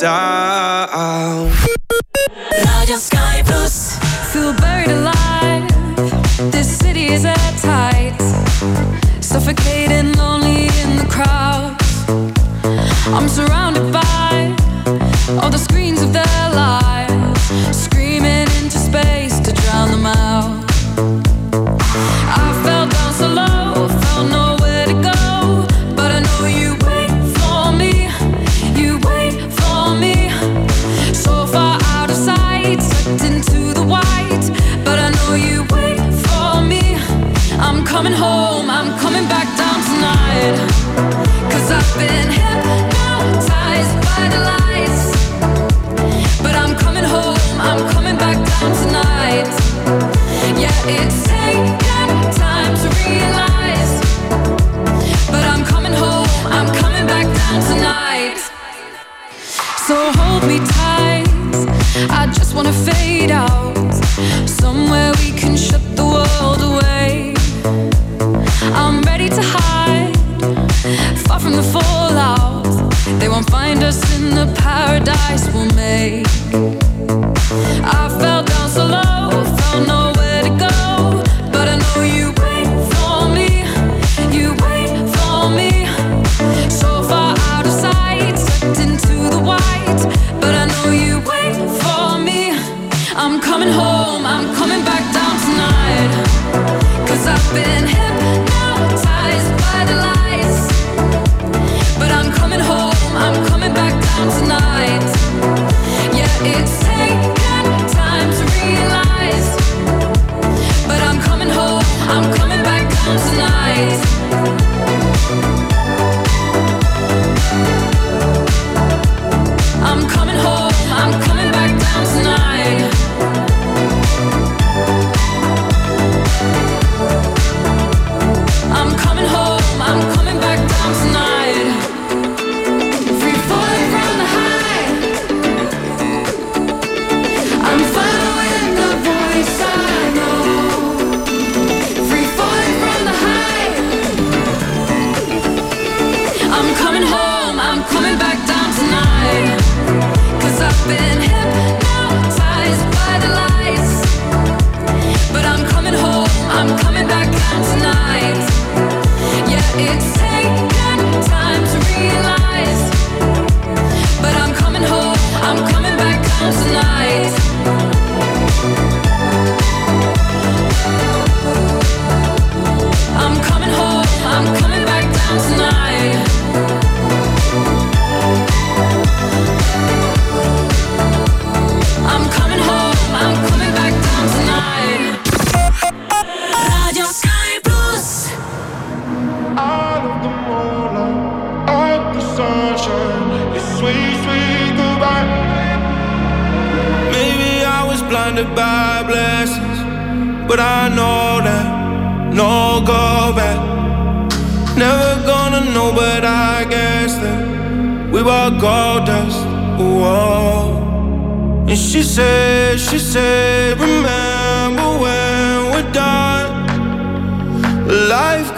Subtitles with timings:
[0.00, 0.39] die.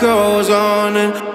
[0.03, 1.32] Goes on, and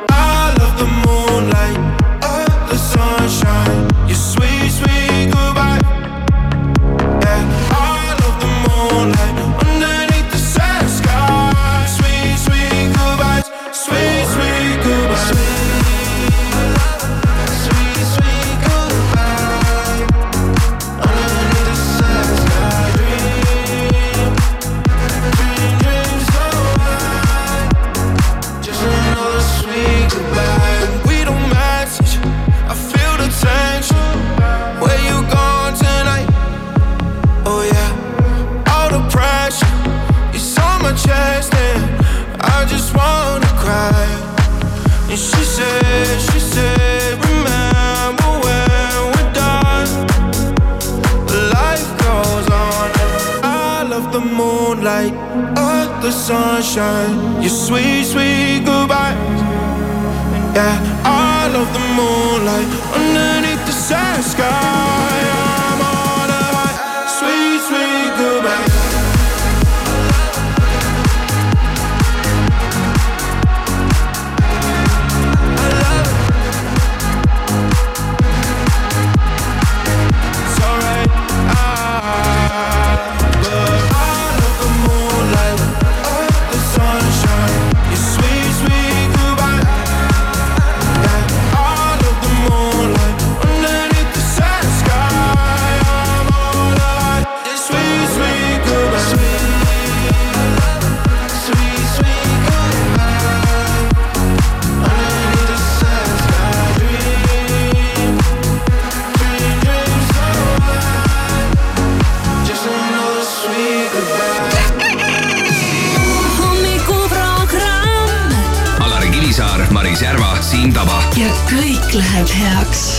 [122.47, 122.96] läheb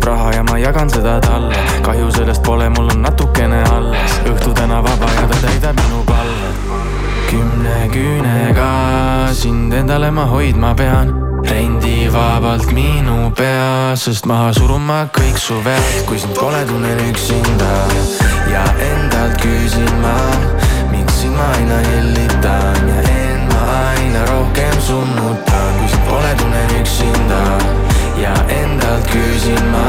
[0.00, 1.56] võrdub raha ja ma jagan seda talle.
[1.82, 4.20] kahju sellest pole, mul on natukene alles.
[4.24, 6.50] õhtu täna vaba ja ta täidab minu palve.
[7.30, 11.12] kümne küünega sind endale ma hoidma pean
[11.44, 16.98] rendi vabalt minu pea, sest maha surun ma kõik su vead, kui sind pole, tunnen
[17.10, 17.72] üksinda
[18.52, 20.16] ja endalt küsin ma,
[20.90, 23.09] miks sind ma aina hellitan ja
[24.10, 27.42] aina rohkem summutan, kui sind pole, tunnen üksinda
[28.18, 29.86] ja endalt küsin ma,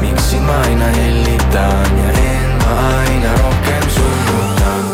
[0.00, 4.84] miks sind ma aina hellitan ja end ma aina rohkem summutan.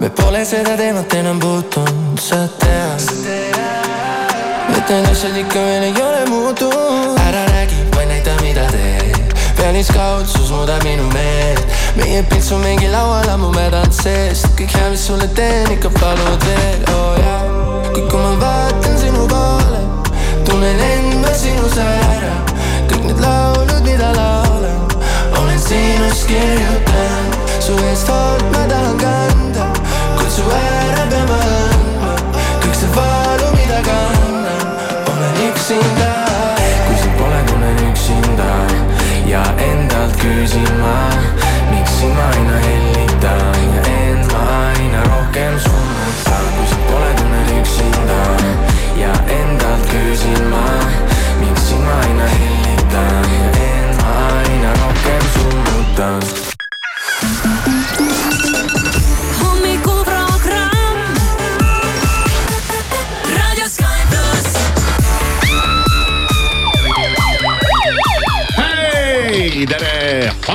[0.00, 3.02] me pole seda teemat enam puutunud, sa tead.
[4.78, 7.18] et need asjad ikka veel ei ole muutunud.
[7.18, 7.99] ära räägi, vaid näita, mida
[9.60, 9.72] teed.
[9.72, 11.66] pealiskaudsus muudab minu meelt.
[11.96, 14.46] meie pitsu mingi laual ammu mädanud seest.
[14.56, 17.42] kõik hea, mis sulle teen, ikka palud veel, oo oh, jaa.
[17.92, 19.82] kuid kui ma vaatan sinu poole,
[20.44, 22.34] tunnen end ma sinus ära.
[22.88, 24.82] kõik need laulud, mida laulan,
[25.42, 27.38] olen sinust kirjutanud.
[27.60, 29.70] su eest hoolt ma tahan kanda,
[30.16, 30.69] kuid su ära
[40.20, 41.10] endalt küsin ma,
[41.70, 42.59] miks sind ma aina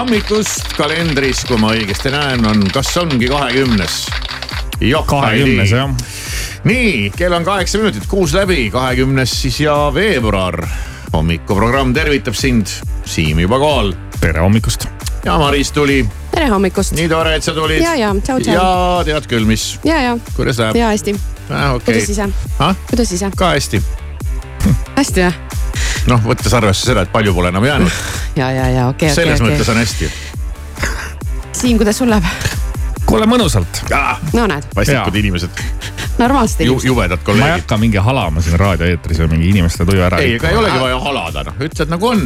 [0.05, 3.93] hommikust kalendris, kui ma õigesti näen, on, kas ongi kahekümnes?
[5.09, 5.89] kahekümnes jah.
[6.69, 10.59] nii, kell on kaheksa minutit, kuus läbi, kahekümnes siis ja veebruar.
[11.13, 12.69] hommikuprogramm tervitab sind,
[13.05, 14.85] Siim juba kohal tere hommikust.
[15.25, 16.03] ja Maris tuli,
[16.35, 16.93] tere hommikust.
[16.93, 17.81] nii tore, et sa tulid.
[17.81, 18.53] Ja, ja, tšau, tšau.
[18.53, 20.77] ja tead küll, mis, ja, ja, kuidas läheb?
[20.83, 21.15] ja hästi.
[21.49, 22.77] okei kuidas ise, ah?.
[22.93, 23.33] kuidas ise?
[23.41, 23.81] ka hästi,
[25.01, 25.41] hästi jah?
[26.13, 28.01] noh, võttes arvesse seda, et palju pole enam jäänud,
[28.35, 29.73] ja, ja, ja okei, okei, selles mõttes okei.
[29.73, 30.11] on hästi.
[31.55, 32.27] Siim, kuidas sul läheb?
[33.05, 33.83] kuule mõnusalt.
[34.33, 35.61] no näed, vastikud inimesed,
[36.17, 36.87] normaalsed ju, inimesed.
[36.89, 37.61] jubedad ma ei kolleegid.
[37.61, 40.19] hakka mingi halama siin raadioeetris või mingi inimeste tuju ära.
[40.23, 42.25] ei, ega ei olegi vaja halada, noh, ütled nagu on.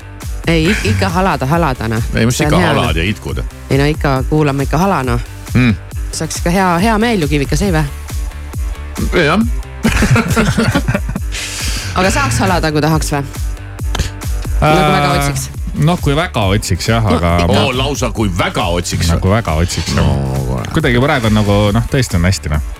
[0.54, 2.10] ei, ikka halada, halada noh.
[2.14, 5.20] ei, mis ikka halad ja itkud ei no ikka kuulame ikka hala noh.
[5.54, 5.74] mm..
[6.12, 7.84] saaks ikka hea, hea meel ju Kivikas, ei vä?
[9.24, 9.40] jah,
[11.98, 13.24] aga saaks halada, kui tahaks vä?
[14.64, 15.48] Nagu väga otsiks.
[15.84, 19.10] noh, kui väga otsiks jah, aga oo lausa kui väga otsiks.
[19.14, 20.06] nagu väga otsiks no,.
[20.06, 22.72] no kuidagi praegu on nagu noh, tõesti on hästi noh.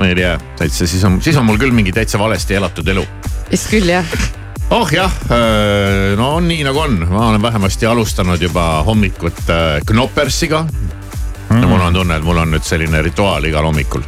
[0.00, 3.06] ma ei tea, täitsa, siis on, siis on mul küll mingi täitsa valesti elatud elu.
[3.50, 4.16] vist küll jah.
[4.76, 5.12] oh jah,
[6.18, 10.64] no on nii nagu on, ma olen vähemasti alustanud juba hommikut äh, Knoppersiga
[11.50, 11.62] mm..
[11.62, 14.04] ja mul on tunne, et mul on nüüd selline rituaal igal hommikul,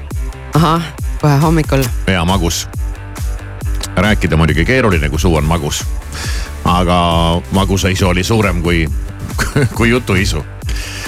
[0.59, 1.85] ahah, kohe hommikul.
[2.07, 2.67] hea magus.
[3.97, 5.85] rääkida muidugi keeruline, kui suu on magus.
[6.65, 6.99] Aga
[7.53, 8.89] magusaisu oli suurem kui,
[9.77, 10.45] kui jutuisu.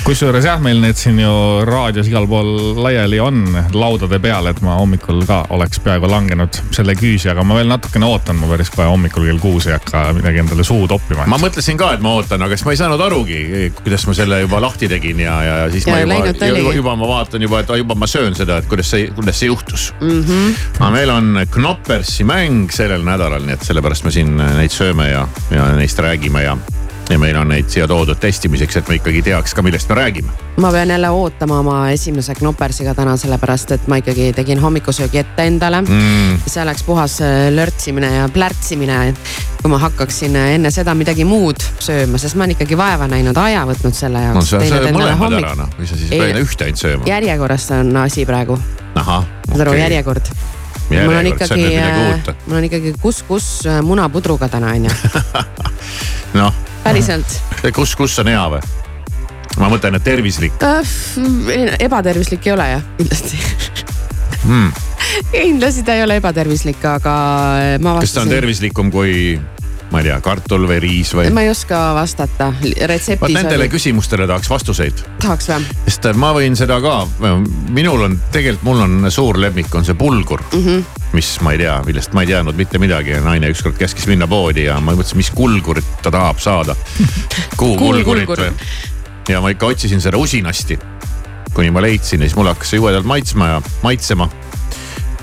[0.05, 1.33] Kusjuures jah, meil need siin ju
[1.65, 3.39] raadios igal pool laiali on
[3.73, 8.05] laudade peal, et ma hommikul ka oleks peaaegu langenud selle küüsi, aga ma veel natukene
[8.05, 11.25] ootan, ma päris kohe hommikul kell kuus ei hakka midagi endale suhu toppima.
[11.31, 13.41] ma mõtlesin ka, et ma ootan, aga siis ma ei saanud arugi,
[13.81, 17.11] kuidas ma selle juba lahti tegin ja, ja siis Ja ma juba, juba, juba ma
[17.15, 20.07] vaatan juba, et juba ma söön seda, et kuidas see, kuidas see juhtus mm.
[20.07, 20.23] Mhm.
[20.29, 20.63] -hmm.
[20.81, 25.29] aga meil on Knoppersi mäng sellel nädalal, nii et sellepärast me siin neid sööme ja,
[25.51, 26.59] ja neist räägime ja,
[27.11, 30.33] ja meil on neid siia toodud testimiseks, et me ikkagi teaks ka, millest me räägime.
[30.57, 35.47] ma pean jälle ootama oma esimese Knoppersiga täna, sellepärast et ma ikkagi tegin hommikusöögi ette
[35.47, 36.39] endale mm..
[36.47, 39.15] see oleks puhas äh, lörtsimine ja plärtsimine,
[39.63, 43.37] kui ma hakkaksin äh, enne seda midagi muud sööma, sest ma olen ikkagi vaeva näinud,
[43.37, 44.51] aja võtnud selle no jaoks.
[44.55, 46.21] sa söö mõlemad ära noh, või sa siis Ei.
[46.25, 47.09] pead ühte ainult sööma.
[47.11, 48.59] järjekorras on asi praegu,
[48.95, 50.31] ahah, saad aru, järjekord.
[50.89, 52.37] mul on on ikkagi uut.
[52.47, 53.51] mul on ikkagi kus-kus
[53.83, 54.95] munapudruga täna onju,
[56.41, 57.39] noh, päriselt
[57.75, 58.63] kus, kus on hea või?
[59.59, 60.63] ma mõtlen, et tervislik.
[60.63, 60.97] äh,.
[61.79, 63.41] ebatervislik ei ole jah, kindlasti
[64.45, 64.73] Hmm.
[65.33, 67.13] kindlasti ta ei ole ebatervislik, aga
[67.81, 69.39] ma kas ta on vastasin, tervislikum kui,
[69.93, 71.31] ma ei tea, kartul või riis või?
[71.33, 75.71] ma ei oska vastata, vot retseptis nendele oli, küsimustele tahaks vastuseid, tahaks või?
[75.87, 76.99] sest ma võin seda ka,
[77.73, 80.67] minul on tegelikult, mul on suur lemmik, on see pulgur mm.
[80.67, 81.04] -hmm.
[81.15, 84.29] Mis ma ei tea, millest ma ei teadnud mitte midagi ja naine ükskord käskis minna
[84.31, 86.77] poodi ja ma mõtlesin, mis kulgurit ta tahab saada.
[87.61, 88.49] kuhu kulgurit Kuulkulgur.
[88.49, 89.33] või?
[89.33, 90.79] ja ma ikka otsisin seda usinasti,
[91.55, 94.29] kuni ma leidsin ja siis mulle hakkas see jubedalt maitsma ja maitsema.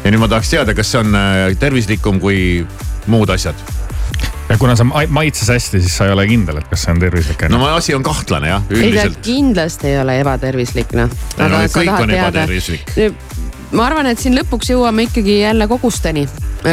[0.04, 2.66] ja nüüd ma tahaks teada, kas see on äh, tervislikum kui
[3.12, 3.60] muud asjad
[4.52, 7.00] ja kuna sa ma- maitses hästi, siis sa ei ole kindel, et kas see on
[7.02, 9.22] tervislik no asi on kahtlane jah, üldiselt.
[9.26, 11.14] kindlasti ei ole ebatervislik noh.
[11.40, 12.98] no kõik on ebatervislik.
[13.72, 16.26] Ma arvan, et siin lõpuks jõuame ikkagi jälle kogusteni,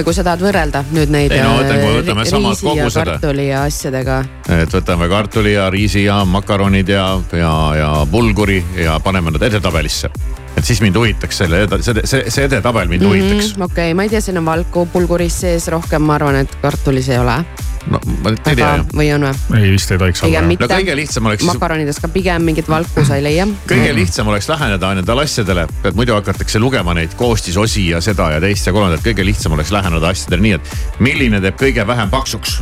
[0.04, 3.04] kui sa tahad võrrelda nüüd neid Ei no võtame- äh, võtame ri- samad kogused.
[3.04, 4.18] kartuli ja asjadega.
[4.62, 10.10] et võtame kartuli ja riisi ja makaronid ja, ja, ja bulguri ja paneme nad edetabelisse.
[10.56, 13.52] et siis mind huvitaks selle, see, see, see edetabel mind huvitaks.
[13.54, 17.08] okei okay,, ma ei tea, siin on valku pulguris sees rohkem, ma arvan, et kartulis
[17.08, 17.44] ei ole.
[17.86, 18.84] No ma ei tea jah.
[18.92, 19.60] või on või?
[19.62, 20.42] ei vist ei tohiks olla.
[20.42, 23.46] no kõige lihtsam oleks siis, makaronides ka pigem mingit valku sa ei leia.
[23.68, 28.42] kõige lihtsam oleks läheneda nendele asjadele, et muidu hakatakse lugema neid koostisosi ja seda ja
[28.44, 32.60] teist ja kolmandat, kõige lihtsam oleks läheneda asjadele nii, et milline teeb kõige vähem paksuks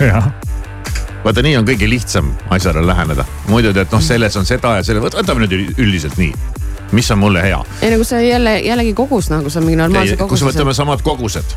[0.00, 0.32] jah,
[1.24, 3.24] vaata, nii on kõige lihtsam asjale läheneda.
[3.48, 6.32] muidu tead, noh, selles on seda ja selle, võtame nüüd üldiselt nii.
[6.92, 7.60] mis on mulle hea?
[7.82, 10.50] ei no kui sa jälle, jällegi kogus nagu sa mingi normaalse kui koguse.
[10.50, 11.56] võtame samad kogused.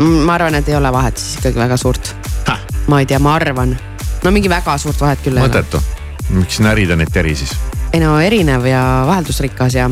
[0.00, 2.14] Ma arvan, et ei ole vahet siis ikkagi väga suurt.
[2.86, 3.76] ma ei tea, ma arvan.
[4.24, 5.48] no mingi väga suurt vahet küll ei ole.
[5.48, 5.82] mõttetu.
[6.30, 7.54] miks närida neid teri siis?
[7.92, 9.88] ei no erinev ja vaheldusrikas ja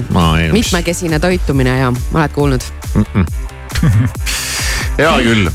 [0.52, 2.68] mitmekesine toitumine ja, ma oled kuulnud.
[4.98, 5.50] hea küll.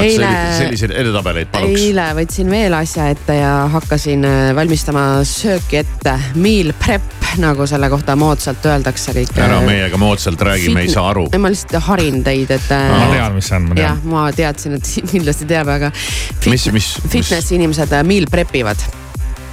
[0.00, 1.80] Eile- selliseid edetabeleid paluks.
[1.80, 6.14] eile võtsin veel asja ette ja hakkasin äh, valmistama sööki ette.
[6.40, 7.04] Meal prep,
[7.42, 9.32] nagu selle kohta moodsalt öeldakse kõik.
[9.42, 11.26] ära meiega moodsalt räägi, me ei saa aru.
[11.38, 12.70] ma lihtsalt harin teid, et.
[12.72, 15.68] äh, ma tean, mis see on, ma jah tean., ma teadsin, et Siim kindlasti teab,
[15.72, 18.86] aga fit, mis, mis, fitness inimesed äh, meal prep ivad.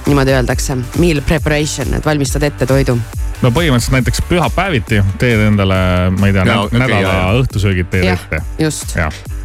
[0.04, 2.96] niimoodi öeldakse, meal preparation, et valmistad ette toidu.
[3.42, 5.78] no põhimõtteliselt näiteks pühapäeviti teed endale,
[6.16, 7.30] ma ei tea no,, nädala jaa.
[7.42, 8.96] õhtusöögid teed jah ette., just.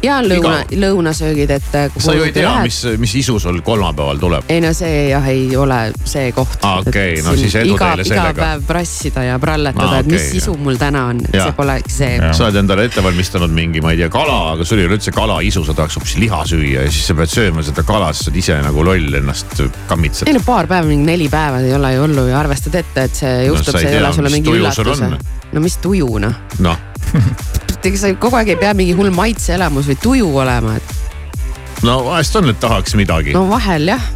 [0.02, 0.20] jah.
[0.20, 1.76] ja lõuna, lõunasöögid, et.
[1.96, 4.48] sa ju ei tea, mis, mis isu sul kolmapäeval tuleb.
[4.52, 6.58] ei no see jah, ei ole see koht.
[6.66, 8.34] Aa, okei, no siis edu teile iga sellega.
[8.40, 12.12] päev prassida ja pralletada Aa, et mis okei, sisu mul täna on, see pole see.
[12.20, 12.34] Jah.
[12.36, 15.14] sa oled endale ette valmistanud mingi, ma ei tea, kala, aga sul ei ole üldse
[15.14, 18.32] kalaisu, sa tahaks hoopis liha süüa ja siis sa pead sööma seda kala, siis sa
[18.32, 20.36] oled ise nagu loll ennast kammitsed ei.
[20.36, 23.46] no paar päeva, mingi neli päeva ei ole ju hullu ja arvestad ette, et see
[23.48, 25.18] juhtub, ei see ei ole sulle mingi tuju sul üllatus on..
[25.52, 26.86] no mis tuju noh, noh,
[27.86, 32.36] ega sa kogu aeg ei pea mingi hull maitseelamus või tuju olema, et no vahest
[32.36, 34.06] on, et tahaks midagi no vahel jah.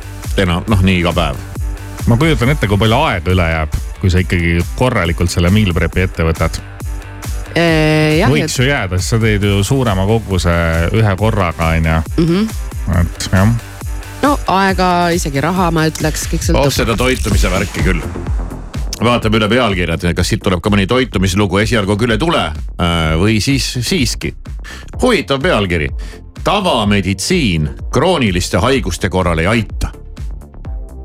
[0.40, 1.40] enam, noh nii iga päev.
[2.10, 6.04] ma kujutan ette, kui palju aega üle jääb, kui sa ikkagi korralikult selle meal prep'i
[6.04, 6.60] ette võtad.
[7.54, 10.56] jah, võiks ju jääda, sest sa teed ju suurema koguse
[10.92, 12.00] ühe korraga, onju.
[12.18, 12.50] Mhm.
[13.00, 13.54] et jah,
[14.24, 16.76] no aega, isegi raha, ma ütleks, kõik oh sõltub.
[16.82, 18.02] seda toitumise värki küll.
[19.02, 23.40] Vaatame üle pealkirjad, kas siit tuleb ka mõni toitumislugu, esialgu küll ei tule äh, või
[23.42, 24.34] siis siiski.
[25.02, 25.88] huvitav pealkiri,
[26.44, 29.90] tavameditsiin krooniliste haiguste korral ei aita.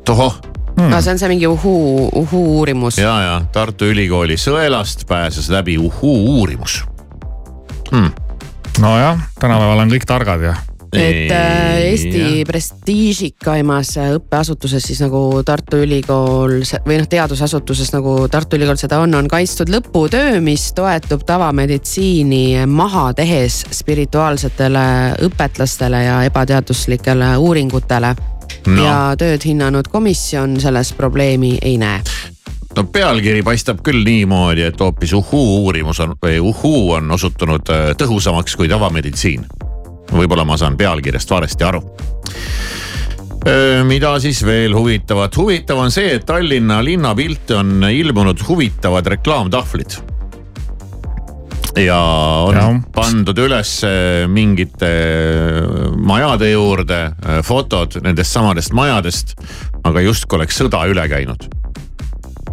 [0.06, 0.40] tohoh
[0.80, 2.98] no see on see mingi uhuu, uhuu uurimus.
[2.98, 6.84] ja, ja Tartu Ülikooli sõelast pääses läbi uhuu uurimus.
[8.80, 10.56] nojah, tänapäeval on kõik targad ja
[10.94, 18.58] et äh, Eesti prestiižikaimas äh, õppeasutuses siis nagu Tartu Ülikool või noh, teadusasutuses nagu Tartu
[18.58, 24.88] Ülikool seda on, on kaitstud lõputöö, mis toetub tavameditsiini maha tehes spirituaalsetele
[25.30, 28.16] õpetlastele ja ebateaduslikele uuringutele
[28.68, 28.84] No.
[28.84, 32.02] ja tööd hinnanud komisjon selles probleemi ei näe.
[32.76, 37.90] no pealkiri paistab küll niimoodi, et hoopis uhuu uurimus on või uhuu on osutunud äh,
[37.98, 39.46] tõhusamaks kui tavameditsiin.
[40.14, 41.84] Võib-olla ma saan pealkirjast valesti aru.
[43.88, 50.00] mida siis veel huvitavat, huvitav on see, et Tallinna linnapilte on ilmunud huvitavad reklaamtahvlid.
[51.86, 52.00] ja
[52.48, 52.66] on ja.
[52.96, 53.72] Pandud üles
[54.28, 54.92] mingite
[55.96, 57.00] majade juurde
[57.44, 59.38] fotod nendest samadest majadest,
[59.84, 61.48] aga justkui oleks sõda üle käinud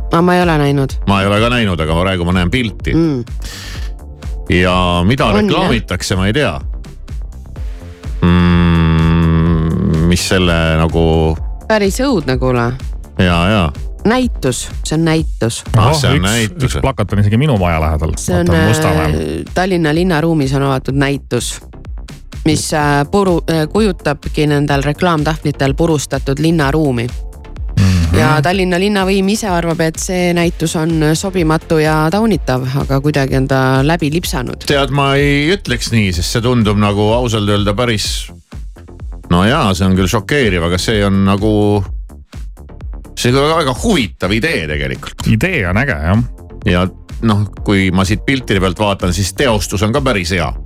[0.07, 2.95] aga ma ei ole näinud ma ei ole ka näinud, aga praegu ma näen pilti
[2.95, 3.25] mm..
[4.55, 6.55] ja mida On, reklaamitakse, ma ei tea
[10.17, 11.03] mis selle nagu
[11.69, 12.71] päris õudne, kuule.
[13.21, 13.65] ja, ja
[14.07, 15.59] näitus, see on näitus.
[15.77, 16.69] Ah, see on üks, näitus.
[16.71, 18.15] üks plakat on isegi minu maja lähedal.
[18.17, 21.59] see on äh, Tallinna linnaruumis on avatud näitus,
[22.49, 23.43] mis äh, puru,
[23.73, 27.07] kujutabki nendel reklaamtahvlitel purustatud linnaruumi.
[27.77, 28.17] Mm -hmm.
[28.19, 33.49] ja Tallinna linnavõim ise arvab, et see näitus on sobimatu ja taunitav, aga kuidagi on
[33.49, 34.65] ta läbi lipsanud.
[34.67, 38.33] tead, ma ei ütleks nii, sest see tundub nagu ausalt öelda päris.
[39.31, 41.51] No jaa, see on küll šokeeriv, aga see on nagu,
[43.19, 46.25] see on väga huvitav idee tegelikult idee on äge jah.
[46.69, 46.87] ja
[47.27, 50.47] noh, kui ma siit piltide pealt vaatan, siis teostus on ka päris hea.
[50.47, 50.65] jah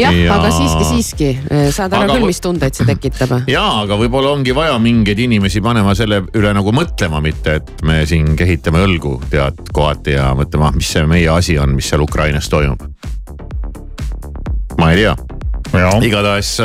[0.00, 1.26] Ja- ja..., aga siiski, siiski
[1.74, 3.34] saad aru Aga küll, mis tundeid see tekitab.
[3.56, 7.98] jaa, aga võib-olla ongi vaja mingeid inimesi panema selle üle nagu mõtlema, mitte et me
[8.08, 12.48] siin kehitame õlgu tead kohati ja mõtlema, mis see meie asi on, mis seal Ukrainas
[12.48, 12.86] toimub.
[14.80, 15.39] ma ei tea
[16.02, 16.58] igatahes,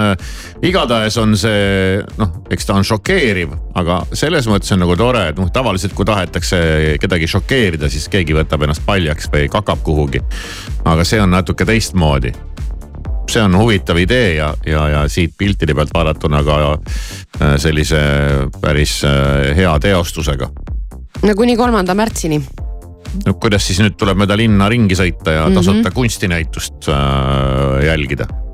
[0.66, 5.40] igatahes on see noh, eks ta on šokeeriv, aga selles mõttes on nagu tore, et
[5.40, 6.60] noh, tavaliselt kui tahetakse
[7.02, 10.22] kedagi šokeerida, siis keegi võtab ennast paljaks või kakab kuhugi.
[10.86, 12.34] aga see on natuke teistmoodi.
[13.30, 18.00] see on huvitav idee ja, ja, ja siit piltide pealt vaadatuna ka äh, sellise
[18.62, 20.50] päris äh, hea teostusega.
[21.24, 22.42] no kuni kolmanda märtsini.
[23.26, 25.56] no kuidas siis nüüd tuleb mööda linna ringi sõita ja Mhm.
[25.56, 25.94] tasuta mm -hmm.
[25.94, 28.45] kunstinäitust äh, jälgida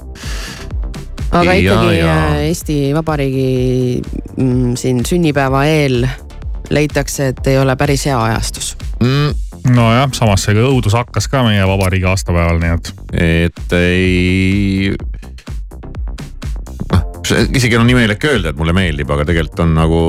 [1.31, 2.05] aga ikkagi ja.
[2.05, 2.41] ja.
[2.47, 4.01] Eesti Vabariigi
[4.37, 6.03] mm, siin sünnipäeva eel
[6.71, 8.75] leitakse, et ei ole päris hea ajastus.
[8.99, 9.49] mm,?
[9.75, 14.95] nojah, samas see õudus hakkas ka meie vabariigi aastapäeval, nii et et ei.
[16.91, 17.03] noh,
[17.55, 20.01] isegi on imelik öelda, et mulle meeldib, aga tegelikult on nagu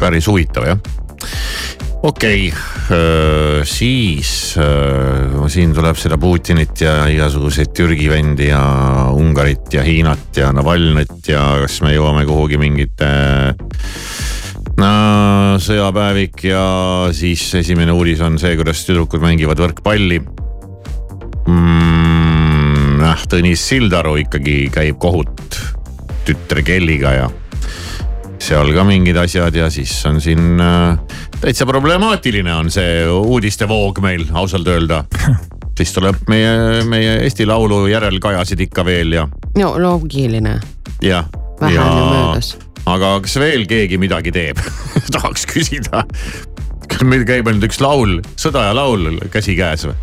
[0.00, 0.80] päris huvitav jah.
[2.02, 8.62] Okei okay,, siis öö, siin tuleb seda Putinit ja igasuguseid Türgi vendi ja
[9.14, 13.10] Ungarit ja Hiinat ja Navalnõit ja kas me jõuame kuhugi mingite
[14.82, 14.92] no,
[15.62, 16.64] sõjapäevik ja
[17.14, 20.18] siis esimene uudis on see, kuidas tüdrukud mängivad võrkpalli
[21.46, 22.98] mm,.
[22.98, 25.60] noh, Tõnis Sildaru ikkagi käib kohut
[26.26, 27.30] tütre Kelliga ja
[28.42, 30.98] seal ka mingid asjad ja siis on siin äh,
[31.40, 35.04] täitsa problemaatiline on see uudistevoog meil ausalt öelda.
[35.78, 39.26] siis tuleb meie, meie Eesti Laulu järelkajasid ikka veel ja,
[39.58, 40.58] no loogiline,
[41.02, 41.28] jah.
[41.60, 42.52] vähe on ju möödas.
[42.86, 44.60] aga kas veel keegi midagi teeb
[45.14, 46.04] tahaks küsida.
[46.88, 49.96] kas meil käib ainult üks laul, Sõda ja laul käsikäes või?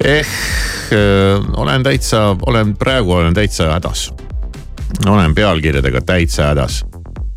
[0.00, 4.12] ehk öö, olen täitsa, olen praegu olen täitsa hädas.
[5.06, 6.84] olen pealkirjadega täitsa hädas.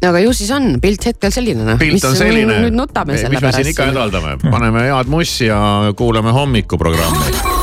[0.10, 1.80] Aga ju siis on pilt hetkel selline noh.
[1.82, 2.60] pilt on selline.
[2.68, 3.98] nüüd nutame selle mis me siin ikka pärast.
[3.98, 5.60] hädaldame, paneme head mussi ja
[5.98, 7.62] kuulame hommikuprogrammi.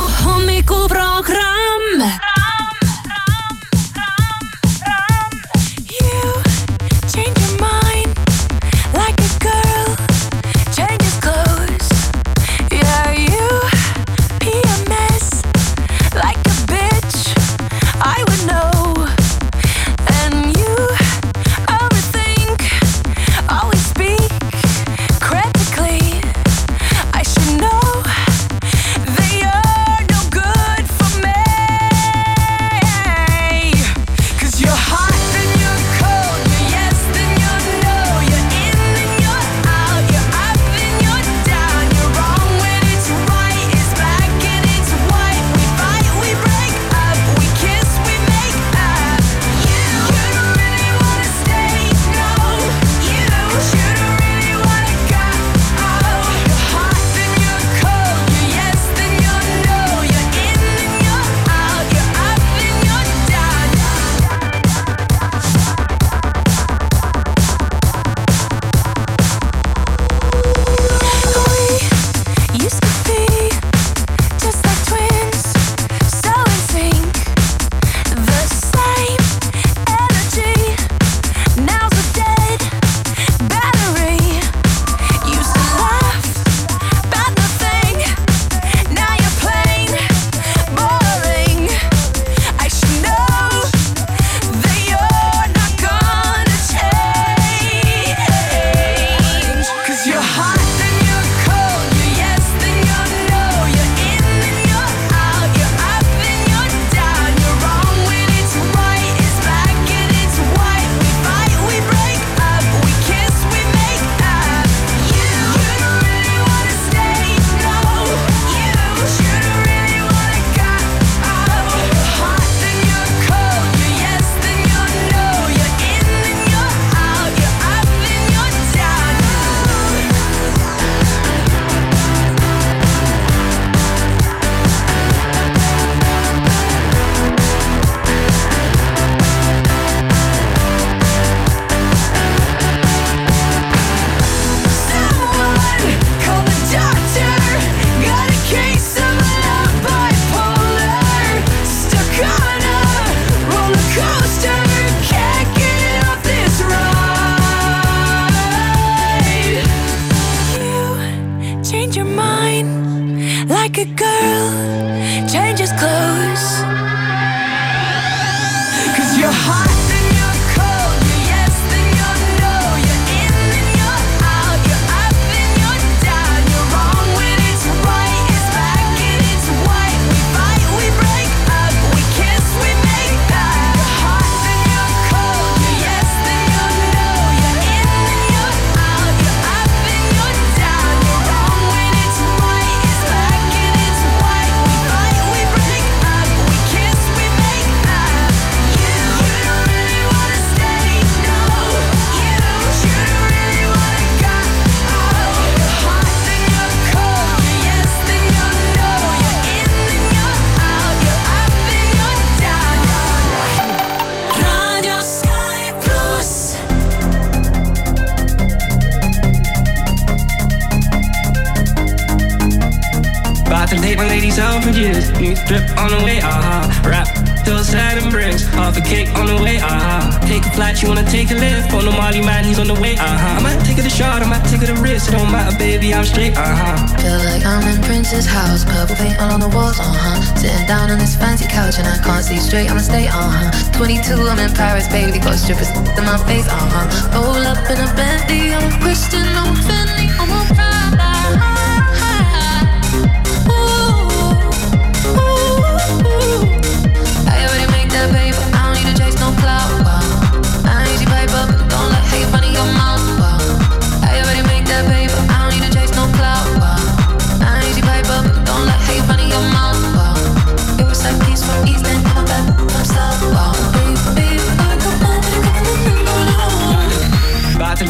[238.11, 240.35] Prince's house, purple paint all on the walls, uh huh.
[240.35, 243.77] Sitting down on this fancy couch and I can't see straight, I'ma stay, uh huh.
[243.77, 247.23] 22, I'm in Paris, baby, got strippers in my face, uh huh.
[247.23, 250.70] Roll up in a Bentley, I'm a Christian, I'm Fendi, I'm a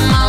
[0.00, 0.25] your mind.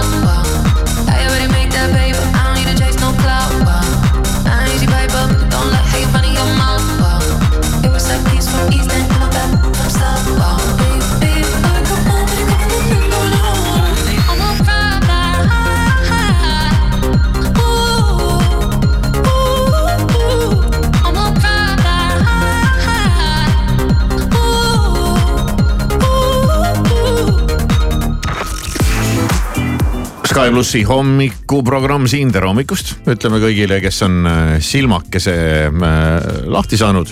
[30.37, 35.33] Sky plussi hommikuprogramm siin, tere hommikust, ütleme kõigile, kes on äh, silmakese
[35.65, 37.09] äh, lahti saanud.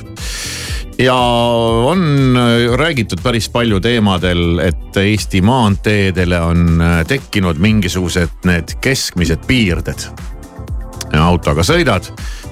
[1.02, 1.16] ja
[1.90, 10.06] on äh, räägitud päris palju teemadel, et Eesti maanteedele on tekkinud mingisugused need keskmised piirded.
[11.18, 12.06] autoga sõidad,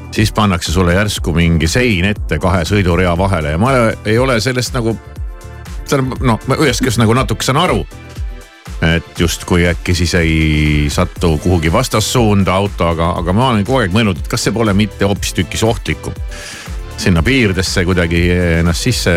[0.10, 4.74] siis pannakse sulle järsku mingi sein ette kahe sõidurea vahele ja ma ei ole sellest
[4.74, 4.98] nagu,
[6.26, 7.86] noh, ühest küljest nagu natuke saan aru
[8.84, 13.96] et justkui äkki siis ei satu kuhugi vastassuunda auto, aga, aga ma olen kogu aeg
[13.96, 16.14] mõelnud, et kas see pole mitte hoopistükkis ohtlikum.
[17.04, 18.20] sinna piirdesse kuidagi
[18.60, 19.12] ennast sisse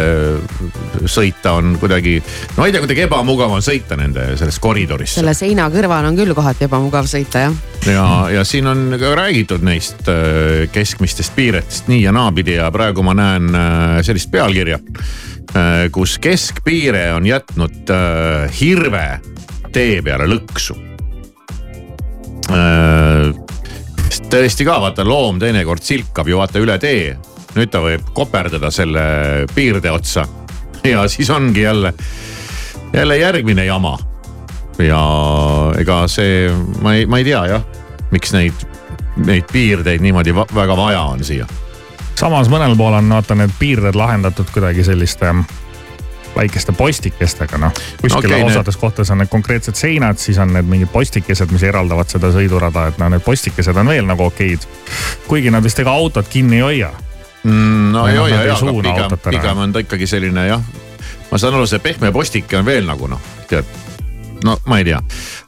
[1.06, 2.14] sõita on kuidagi,
[2.56, 5.18] no ma ei tea, kuidagi ebamugav on sõita nende selles koridoris.
[5.18, 7.54] selle seina kõrval on küll kohati ebamugav sõita jah.
[7.86, 8.06] ja,
[8.38, 13.14] ja siin on ka räägitud neist äh, keskmistest piiretest nii ja naapidi ja praegu ma
[13.14, 14.80] näen äh, sellist pealkirja,
[15.92, 19.06] kus keskpiire on jätnud äh, hirve
[19.76, 20.74] tee peale lõksu.
[24.32, 27.10] tõesti ka vaata loom teinekord silkab ju vaata üle tee,
[27.56, 29.02] nüüd ta võib koperdada selle
[29.54, 30.24] piirde otsa
[30.86, 31.92] ja siis ongi jälle,
[32.94, 33.98] jälle järgmine jama.
[34.78, 35.02] ja
[35.78, 36.48] ega see,
[36.80, 37.68] ma ei, ma ei tea jah,
[38.10, 38.66] miks neid,
[39.28, 41.46] neid piirdeid niimoodi va väga vaja on siia.
[42.14, 45.34] samas mõnel pool on vaata need piirded lahendatud kuidagi selliste
[46.36, 47.72] väikeste postikestega, noh.
[48.00, 51.64] kuskil okay, need- osades kohtades on need konkreetsed seinad, siis on need mingid postikesed, mis
[51.66, 54.68] eraldavad seda sõidurada, et noh, need postikesed on veel nagu okeid.
[55.26, 56.90] kuigi nad vist ega autot kinni ei hoia.
[57.42, 60.46] mm, no ei noh, hoia nad ei ja, aga pigem, pigem on ta ikkagi selline
[60.46, 60.62] jah.
[61.30, 63.85] ma saan aru, see pehme postike on veel nagu noh, tead.
[64.44, 64.98] No ma ei tea,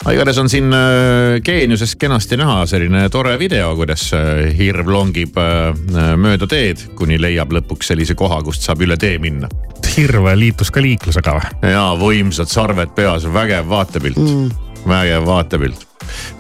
[0.03, 5.37] aga igatahes on siin äh, Geeniuses kenasti näha selline tore video, kuidas äh, hirv longib
[5.41, 5.73] äh,
[6.21, 9.51] mööda teed, kuni leiab lõpuks sellise koha, kust saab üle tee minna.
[9.97, 11.73] hirv liitus ka liiklusega või?
[11.75, 14.49] ja võimsad sarved peas, vägev vaatepilt mm.,
[14.89, 15.85] vägev vaatepilt.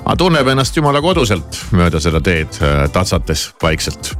[0.04, 2.60] aga tunneb ennast jumala koduselt mööda seda teed
[2.94, 4.14] tatsates vaikselt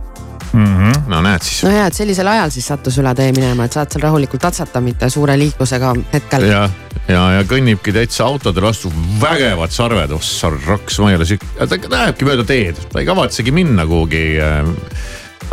[0.52, 0.64] mm.
[0.64, 1.00] -hmm.
[1.06, 1.62] no näed siis.
[1.64, 4.80] no ja, et sellisel ajal siis sattus üle tee minema, et saad seal rahulikult tatsata,
[4.80, 6.48] mitte suure liiklusega hetkel.
[6.48, 6.68] ja,
[7.08, 11.46] ja, ja kõnnibki täitsa autodele vastu vägevad sarved, oh sa raks, ma ei ole sihuke,
[11.66, 14.74] ta lähebki mööda teed, ta ei kavatsegi minna kuhugi äh,.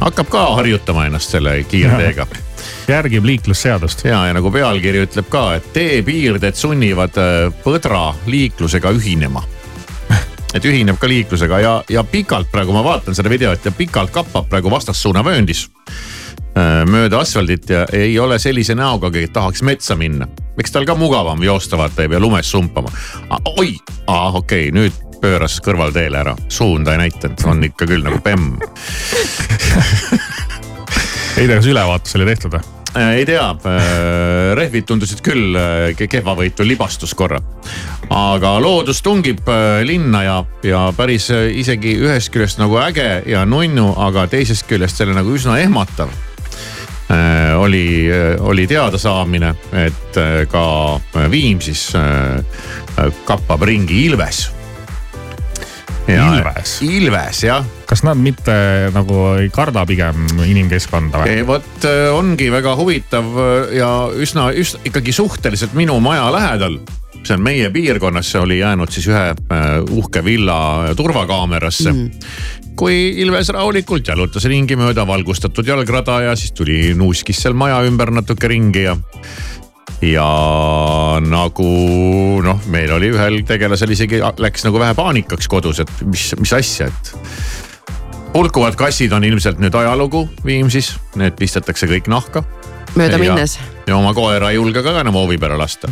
[0.02, 2.28] hakkab ka harjutama ennast selle kiirteega
[2.88, 4.06] järgib liiklusseadust.
[4.06, 9.44] ja, ja nagu pealkiri ütleb ka, et teepiirded sunnivad äh, põdra liiklusega ühinema
[10.56, 14.50] et ühineb ka liiklusega ja, ja pikalt praegu ma vaatan seda videot ja pikalt kappab
[14.50, 15.66] pragu vastassuunavööndis
[16.58, 20.28] äh, mööda asfaldit ja ei ole sellise näoga, et tahaks metsa minna.
[20.60, 22.90] eks tal ka mugavam joosta, vaata ei pea lumes sumpama.
[23.58, 23.76] oi,
[24.08, 28.56] okei okay,, nüüd pööras kõrvalteele ära, suunda ei näidanud, on ikka küll nagu bemm
[31.40, 32.75] ei tea, kas ülevaatus oli tehtud või?
[32.96, 33.44] Äh, ei tea,
[34.56, 37.42] rehvid tundusid küll äh, kehvavõitu libastus korra.
[38.10, 43.90] aga loodus tungib äh, linna ja, ja päris isegi ühest küljest nagu äge ja nunnu,
[44.00, 46.10] aga teisest küljest selle nagu üsna ehmatav.
[47.60, 50.18] oli, oli teadasaamine, et
[50.50, 50.66] ka
[51.30, 51.92] Viimsis
[53.28, 54.48] kappab ringi ilves
[56.08, 56.82] Ilves.
[56.82, 57.66] Ilves jah.
[57.90, 58.56] Kas nad mitte
[58.96, 61.40] nagu ei karda pigem inimkeskkonda või?
[61.48, 63.32] vot ongi väga huvitav
[63.76, 66.80] ja üsna, üsna ikkagi suhteliselt minu maja lähedal
[67.26, 69.24] see on meie piirkonnas, see oli jäänud siis ühe
[69.98, 70.58] uhke villa
[70.98, 72.30] turvakaamerasse mm.
[72.78, 78.14] kui Ilves rahulikult jalutas ringi mööda valgustatud jalgrada ja siis tuli nuuskis seal maja ümber
[78.14, 78.98] natuke ringi ja
[80.04, 80.28] ja
[81.24, 81.68] nagu
[82.44, 86.90] noh, meil oli ühel tegelasel isegi läks nagu vähe paanikaks kodus, et mis, mis asja,
[86.92, 87.14] et.
[88.36, 92.44] Hulkuvad kassid on ilmselt nüüd ajalugu Viimsis, need pistetakse kõik nahka.
[92.96, 93.60] mööda minnes.
[93.88, 95.88] ja oma koera ei julge ka enam hoovi peale lasta.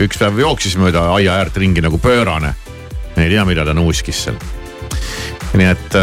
[0.00, 2.54] üks päev jooksis mööda aia äärt ringi nagu pöörane.
[3.16, 4.36] ei tea, mida ta nuuskis seal.
[5.54, 5.98] nii et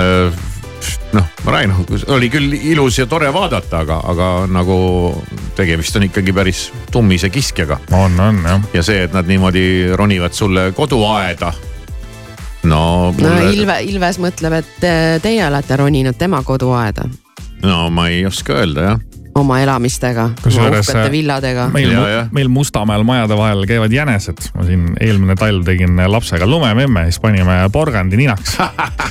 [1.13, 1.73] noh, ma räägin,
[2.07, 4.77] oli küll ilus ja tore vaadata, aga, aga nagu
[5.55, 7.79] tegemist on ikkagi päris tummise kiskjaga.
[7.91, 8.67] on, on jah.
[8.73, 11.53] ja see, et nad niimoodi ronivad sulle koduaeda.
[12.65, 13.30] No mulle....
[13.30, 14.88] no Ilve, Ilves mõtleb, et
[15.23, 17.08] teie olete roninud tema koduaeda.
[17.65, 19.04] no ma ei oska öelda jah
[19.36, 21.67] oma elamistega, uhkete villadega.
[21.73, 21.91] meil,
[22.32, 24.51] meil Mustamäel majade vahel käivad jänesed.
[24.56, 28.56] ma siin eelmine talv tegin lapsega lumememme, siis panime porgandi ninaks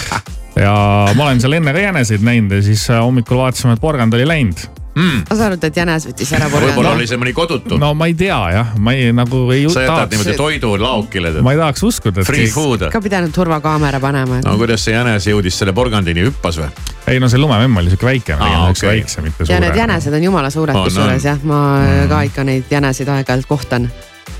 [0.65, 0.75] ja
[1.15, 4.65] ma olen seal enne ka jäneseid näinud ja siis hommikul vaatasime, et porgand oli läinud
[4.95, 5.25] mm..
[5.29, 6.73] ma saan aru, et jänes võttis ära porgandi.
[6.73, 7.79] võib-olla oli see mõni kodutu.
[7.81, 9.67] no ma ei tea jah, ma ei nagu ei.
[9.73, 11.35] sa jätad niimoodi toidu laokile.
[11.45, 12.25] ma ei tahaks uskuda.
[12.29, 12.87] Free food.
[12.93, 14.41] ka pidanud turvakaamera panema.
[14.47, 16.71] no kuidas see jänes jõudis selle porgandini, hüppas või?
[17.11, 18.39] ei no see lumememm oli sihuke väike,
[18.71, 19.55] üks väiksem, mitte suure.
[19.55, 22.11] ja need jänesed on jumala suured kusjuures jah, ma mm.
[22.13, 23.91] ka ikka neid jäneseid aeg-ajalt kohtan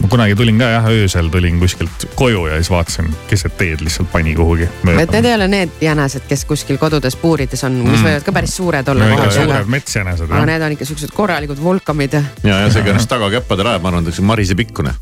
[0.05, 4.11] ma kunagi tulin ka jah, öösel tulin kuskilt koju ja siis vaatasin keset teed lihtsalt
[4.13, 4.67] pani kuhugi
[5.01, 8.05] et need ei ole need jänesed, kes kuskil kodudes puurides on, mis mm.
[8.09, 9.09] võivad ka päris suured olla.
[9.33, 10.29] suured metsjänesed.
[10.29, 12.19] aga need on ikka siuksed korralikud vulkamid.
[12.45, 14.93] ja, ja see ennast tagakäppade rajab, ma arvan, et see on Marise pikkune.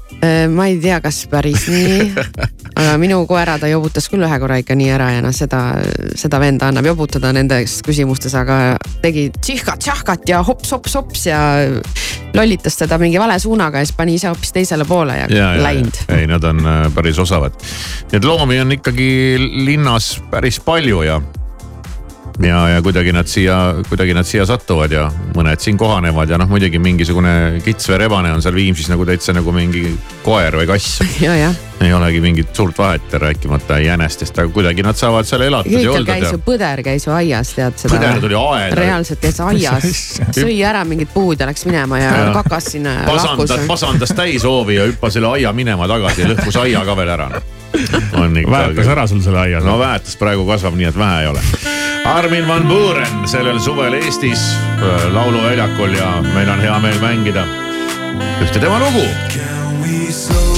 [0.54, 2.12] ma ei tea, kas päris nii,
[2.80, 5.64] aga minu koera ta jobutas küll ühe korra ikka nii ära ja noh, seda,
[6.14, 11.42] seda venda annab jobutada nendes küsimustes, aga tegi tšihkat-tšahkat ja hops-hops-hops ja
[12.34, 14.91] lollitas teda mingi vale suunaga ja siis pani ise hoopis teisele poole
[15.31, 16.02] ja, ja läinud.
[16.09, 17.57] ei, nad on äh, päris osavad.
[18.12, 19.12] Neid loomi on ikkagi
[19.66, 21.20] linnas päris palju ja
[22.40, 26.48] ja, ja kuidagi nad siia, kuidagi nad siia satuvad ja mõned siin kohanevad ja noh,
[26.50, 29.92] muidugi mingisugune kits või rebane on seal Viimsis nagu täitsa nagu mingi
[30.24, 31.02] koer või kass.
[31.82, 36.06] ei olegi mingit suurt vahet, rääkimata jänestest, aga kuidagi nad saavad seal elatud ja oldud.
[36.06, 37.96] käis ju põder käis ju aias, tead seda.
[37.96, 38.78] põder tuli aeda.
[38.78, 40.04] reaalselt käis aias,
[40.38, 42.30] sõi ära mingid puud ja läks minema ja, ja.
[42.38, 43.00] kakas sinna.
[43.08, 47.16] pasandas, pasandas täis hoovi ja hüppas üle aia minema tagasi ja lõhkus aia ka veel
[47.18, 47.28] ära
[47.72, 49.60] väetas ära sul selle aia?
[49.64, 51.46] no väetas praegu kasvab nii, et vähe ei ole.
[52.04, 54.40] Armin van Buuren sellel suvel Eestis
[54.82, 57.44] äh, lauluväljakul ja meil on hea meel mängida
[58.42, 59.06] ühte tema lugu.
[59.30, 60.51] Can we slow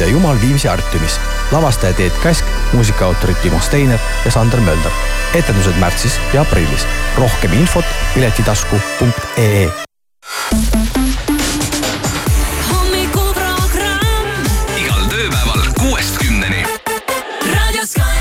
[0.00, 1.20] ja jumal Viimsi Artiumis.
[1.50, 4.90] lavastaja Teet Käsk, muusikaautorid Timo Steiner ja Sander Mölder.
[5.34, 6.86] etendused märtsis ja aprillis.
[7.16, 7.84] rohkem infot
[8.14, 9.70] piletitasku.ee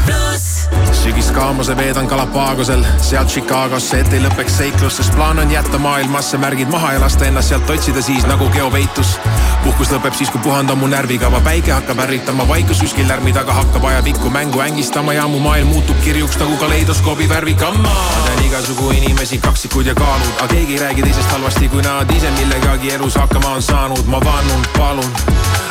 [0.06, 0.70] pluss.
[0.92, 6.70] sügiskaamuse veedan Galapagosel, sealt Chicagosse, et ei lõpeks seiklus, sest plaan on jätta maailmasse märgid
[6.72, 9.20] maha ja lasta ennast sealt otsida siis nagu geopeitus.
[9.80, 13.54] Puhkus lõpeb siis, kui puhand on mu närvikava, päike hakkab ärritama, vaikus kuskil lärmi taga
[13.56, 17.94] hakkab ajapikku mängu ängistama ja mu maailm muutub kirjuks nagu kaleidoskoobi värvikamma.
[17.94, 22.12] ma tean igasugu inimesi, kaksikud ja kaalud, aga keegi ei räägi teisest halvasti, kui nad
[22.12, 25.14] ise millegagi elus hakkama on saanud, ma vannun, palun,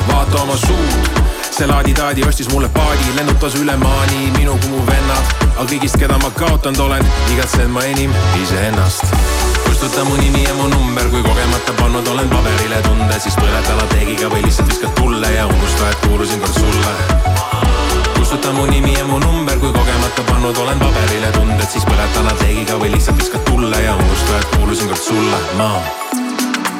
[0.08, 5.36] vaata oma suud see laadi-taadi ostis mulle paadi, lennutas üle maani minu kui mu vennad.
[5.50, 9.47] aga kõigist, keda ma kaotanud olen, igatsen ma enim iseennast.
[9.78, 14.26] Kustuta mu nimi ja mu number, kui kogemata pannud olen paberile tunde, siis põleta lateegiga
[14.32, 16.92] või lihtsalt viskad tulle ja unusta, et kuulusin kord sulle.
[18.18, 22.74] kustuta mu nimi ja mu number, kui kogemata pannud olen paberile tunded, siis põleta lateegiga
[22.82, 25.76] või lihtsalt viskad tulle ja unusta, et kuulusin kord sulle, ma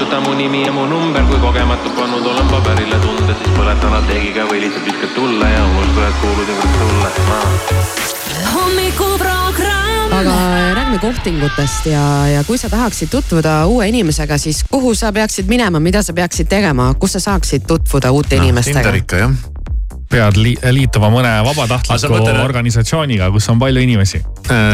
[0.00, 4.46] kustuta mu nimi ja mu number, kui kogemata pannud olen paberile tunded, siis põleta lateegiga
[4.48, 7.40] või lihtsalt viskad tulle ja unusta, et kuulusin kord sulle, ma
[8.54, 10.16] hommikuprogramm.
[10.20, 10.38] aga
[10.78, 15.80] räägime kohtingutest ja, ja kui sa tahaksid tutvuda uue inimesega, siis kuhu sa peaksid minema,
[15.84, 19.02] mida sa peaksid tegema, kus sa saaksid tutvuda uute no, inimestega Tinder?
[19.04, 19.49] ikka jah.
[20.10, 24.20] Pead li liituma mõne vabatahtliku mõtled, organisatsiooniga, kus on palju inimesi.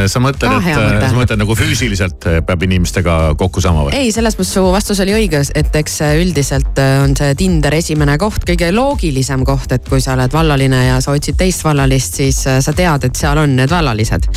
[0.08, 1.10] sa mõtled, Ka et mõte.
[1.10, 3.94] sa mõtled nagu füüsiliselt peab inimestega kokku saama või?
[3.98, 8.16] ei, selles mõttes su vastus oli õige, et eks üldiselt äh, on see Tinder esimene
[8.18, 12.42] koht, kõige loogilisem koht, et kui sa oled vallaline ja sa otsid teist vallalist, siis
[12.48, 14.30] äh, sa tead, et seal on need vallalised.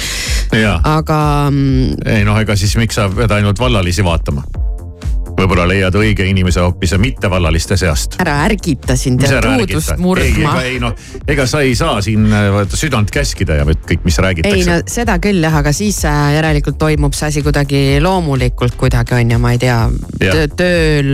[0.83, 1.19] aga
[1.49, 4.43] mm, ei noh, ega siis miks sa pead ainult vallalisi vaatama?
[5.39, 8.17] Võib-olla leiad õige inimese hoopis mittevallaliste seast.
[8.21, 10.63] ära ärgita sind ja truudust ei, murdma ega.
[10.67, 10.95] ei noh,
[11.27, 14.79] ega sa ei saa siin äh, vaata südant käskida ja kõik, mis ei räägitakse no.
[14.89, 19.41] seda küll jah, aga siis äh, järelikult toimub see asi kuidagi loomulikult kuidagi on ju,
[19.41, 19.77] ma ei tea
[20.19, 21.11] töö,, tööl,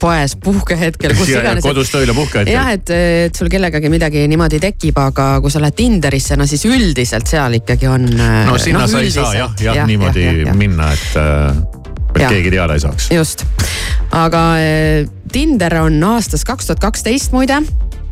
[0.00, 1.66] poes, puhkehetkel, kus ja, ja iganes.
[1.66, 2.94] kodus tööl ja puhkehetkel jah, et,
[3.28, 7.60] et sul kellegagi midagi niimoodi tekib, aga kui sa lähed Tinderisse, no siis üldiselt seal
[7.60, 8.08] ikkagi on.
[8.48, 10.58] no sinna sa ei saa jah, jah niimoodi jah, jah.
[10.58, 11.77] minna, et,
[12.18, 12.34] et Jah.
[12.36, 13.10] keegi teada ei saaks.
[13.14, 13.46] just,
[14.10, 17.62] aga eh, Tinder on aastast kaks tuhat kaksteist muide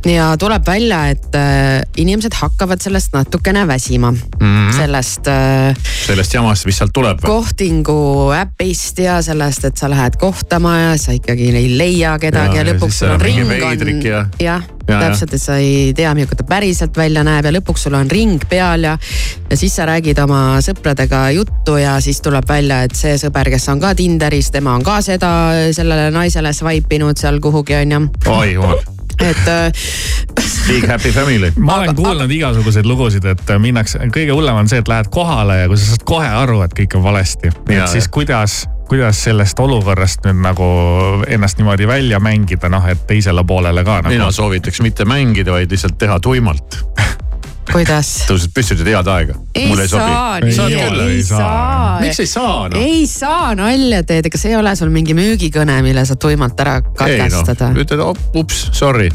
[0.08, 4.20] ja tuleb välja, et eh, inimesed hakkavad sellest natukene väsima mm.
[4.40, 4.76] -hmm.
[4.76, 5.76] sellest äh,
[6.06, 7.20] sellest jamast, mis sealt tuleb.
[7.22, 12.62] kohtingu äpist ja sellest, et sa lähed kohtama ja sa ikkagi ei leia kedagi Ja,
[12.62, 14.02] ja, lõpuks sul on ring on
[14.40, 17.94] jah, Ja, täpselt, et sa ei tea, milline ta päriselt välja näeb ja lõpuks sul
[17.98, 18.94] on ring peal ja.
[19.50, 23.66] ja siis sa räägid oma sõpradega juttu ja siis tuleb välja, et see sõber, kes
[23.72, 25.30] on ka Tinderis, tema on ka seda
[25.74, 28.78] sellele naisele swipe inud seal kuhugi on ju, oi jumal,
[29.20, 29.72] et äh,
[30.66, 31.52] big happy family.
[31.58, 35.68] ma olen kuulnud igasuguseid lugusid, et minnakse, kõige hullem on see, et lähed kohale ja
[35.70, 39.60] kui sa saad kohe aru, et kõik on valesti, Ja, et siis kuidas, kuidas sellest
[39.62, 40.70] olukorrast nüüd nagu
[41.28, 44.32] ennast niimoodi välja mängida, noh et teisele poolele ka mina nagu.
[44.32, 46.80] soovitaks mitte mängida, vaid lihtsalt teha tuimalt.
[47.72, 48.10] kuidas?
[48.28, 49.36] tõused püsti, ütled head aega.
[49.54, 50.08] ei mulle ei saa
[50.40, 50.52] sobi.
[50.56, 52.00] Saad küll, ei saa.
[52.02, 52.80] miks ei saa noh?
[52.80, 56.78] ei saa, nalja teed, ega see ei ole sul mingi müügikõne, mille sa tuimalt ära
[56.80, 59.10] ei katkestada noh, ütled op- ups, sorry.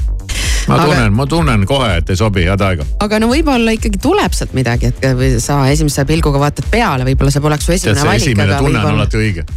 [0.68, 2.86] ma Aga- tunnen, ma tunnen kohe, et ei sobi, head aega.
[3.08, 7.34] aga no võib-olla ikkagi tuleb sealt midagi, et või sa esimese pilguga vaatad peale, võib-olla
[7.34, 9.48] see poleks su esimene see valik, esimene tunne on alati õige.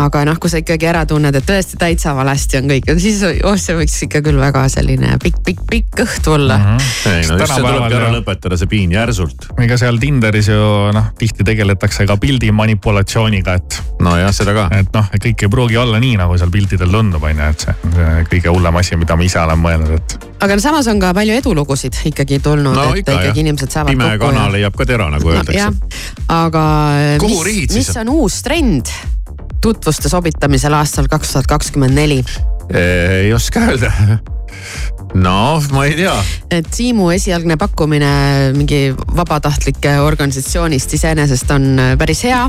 [0.00, 3.56] Aga noh, kui sa ikkagi ära tunned, et tõesti täitsa valesti on kõik, siis oh,
[3.60, 6.78] see võiks ikka küll väga selline pikk-pikk-pikk õht olla mm.
[6.78, 7.12] -hmm.
[7.12, 9.48] ei no just see tulebki ära lõpetada, see piin järsult.
[9.60, 14.68] ega seal Tinderis ju noh, tihti tegeletakse ka pildi manipulatsiooniga, et, nojah, seda ka.
[14.78, 17.76] et noh, kõik ei pruugi olla nii, nagu seal piltidel tundub, on ju, et see
[17.84, 21.00] on see kõige hullem asi, mida ma ise olen mõelnud, et aga no samas on
[21.02, 24.76] ka palju edulugusid ikkagi tulnud no et ikka ikkagi jah inimesed, saavad pime kana leiab
[24.76, 25.72] ka tera, nagu No, öeldakse jah,
[26.32, 26.62] aga
[27.22, 28.90] Kuhu mis, mis on uus trend
[29.62, 32.22] tutvuste sobitamisel aastal kaks tuhat kakskümmend neli?
[32.74, 33.92] ei oska öelda.
[35.14, 36.14] No ma ei tea,
[36.52, 38.12] et Siimu esialgne pakkumine
[38.56, 42.40] mingi vabatahtlike organisatsioonist iseenesest on äh, päris hea.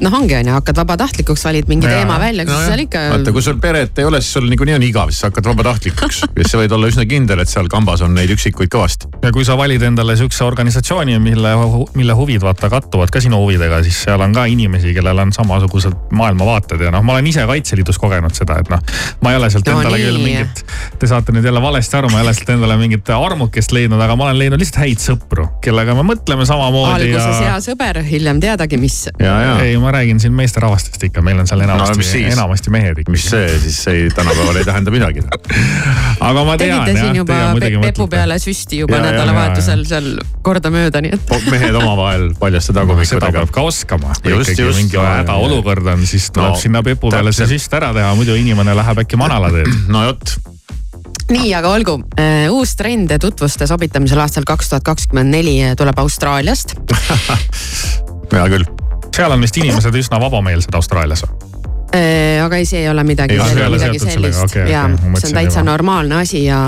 [0.00, 2.00] noh, ongi on ju, hakkad vabatahtlikuks, valid mingi Jaa.
[2.00, 3.02] teema välja, kas no, seal ikka.
[3.12, 6.22] vaata, kui sul peret ei ole, siis sul niikuinii on igav, siis sa hakkad vabatahtlikuks
[6.24, 9.10] ja siis sa võid olla üsna kindel, et seal kambas on neid üksikuid kõvasti.
[9.24, 11.52] ja kui sa valid endale sihukese organisatsiooni, mille,
[11.98, 16.16] mille huvid vaata kattuvad ka sinu huvidega, siis seal on ka inimesi, kellel on samasugused
[16.16, 18.80] maailmavaated ja noh, ma olen ise Kaitseliidus kogenud seda, et noh,
[19.20, 20.06] ma ei ole sealt No endale nii.
[20.06, 20.64] küll mingit,
[20.98, 24.16] te saate nüüd jälle valesti aru, ma ei ole sealt endale mingit armukest leidnud, aga
[24.18, 28.40] ma olen leidnud lihtsalt häid sõpru, kellega me mõtleme samamoodi alguses ja hea sõber, hiljem
[28.42, 28.96] teadagi, mis.
[29.20, 32.32] ei, ma räägin siin meesterahvastest ikka, meil on seal enamasti siis?
[32.32, 33.14] enamasti mehed ikka.
[33.14, 35.24] mis see siis ei, tänapäeval ei tähenda midagi.
[36.30, 38.08] aga ma tean tegite siin, juba pepu mõtlete.
[38.16, 40.10] peale süsti juba nädalavahetusel seal
[40.46, 41.36] kordamööda, nii et.
[41.52, 43.52] mehed omavahel paljaste seda tagumikudega peab.
[43.54, 47.32] ka oskama, Just, just, mingi no, hädaolukord on, siis tuleb No, no, sinna pepu peale
[47.36, 49.70] see süst ära teha, muidu inimene läheb äkki manalateed.
[49.92, 50.34] no vot,
[51.30, 51.96] nii, aga olgu,
[52.50, 56.74] uus trend tutvuste sobitamisel aastal kaks tuhat kakskümmend neli tuleb Austraaliast.
[58.32, 58.66] hea küll.
[59.14, 61.24] seal on vist inimesed üsna vabameelsed Austraalias.
[62.44, 65.32] aga ei, see ei ole midagi see ei ole midagi sellist okei, ja ma see
[65.32, 65.70] on täitsa juba.
[65.72, 66.60] normaalne asi ja,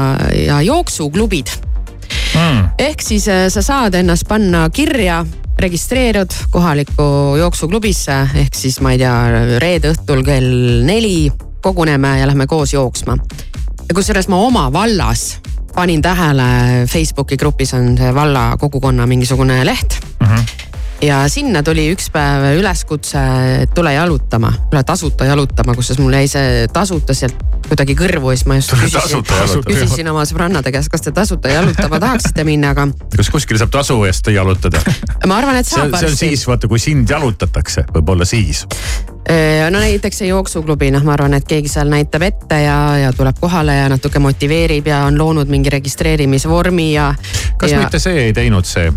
[0.47, 1.53] ja jooksuklubid
[2.35, 2.69] Mm.
[2.79, 5.21] ehk siis äh, sa saad ennast panna kirja,
[5.61, 7.05] registreerud kohalikku
[7.39, 9.17] jooksuklubisse ehk siis ma ei tea,
[9.61, 11.31] reede õhtul kell neli
[11.63, 13.19] koguneme ja lähme koos jooksma.
[13.95, 15.39] Kusjuures ma oma vallas
[15.74, 19.99] panin tähele, Facebooki grupis on see valla kogukonna mingisugune leht
[21.03, 23.23] ja sinna tuli üks päev üleskutse,
[23.63, 28.39] et tule jalutama, tule tasuta jalutama, kusjuures mul jäi see tasuta sealt kuidagi kõrvu ja
[28.39, 32.73] siis ma just Tule küsisin küsisin oma sõbrannade käest, kas te tasuta jalutama tahaksite minna,
[32.75, 34.83] aga kas kuskil saab tasu eest jalutada?
[35.31, 38.65] ma arvan, et saab see on siis vaata, kui sind jalutatakse, võib-olla siis.
[39.71, 43.39] no näiteks see jooksuklubi, noh, ma arvan, et keegi seal näitab ette ja, ja tuleb
[43.41, 47.13] kohale ja natuke motiveerib ja on loonud mingi registreerimisvormi ja.
[47.59, 48.91] kas ja, mitte see ei teinud see,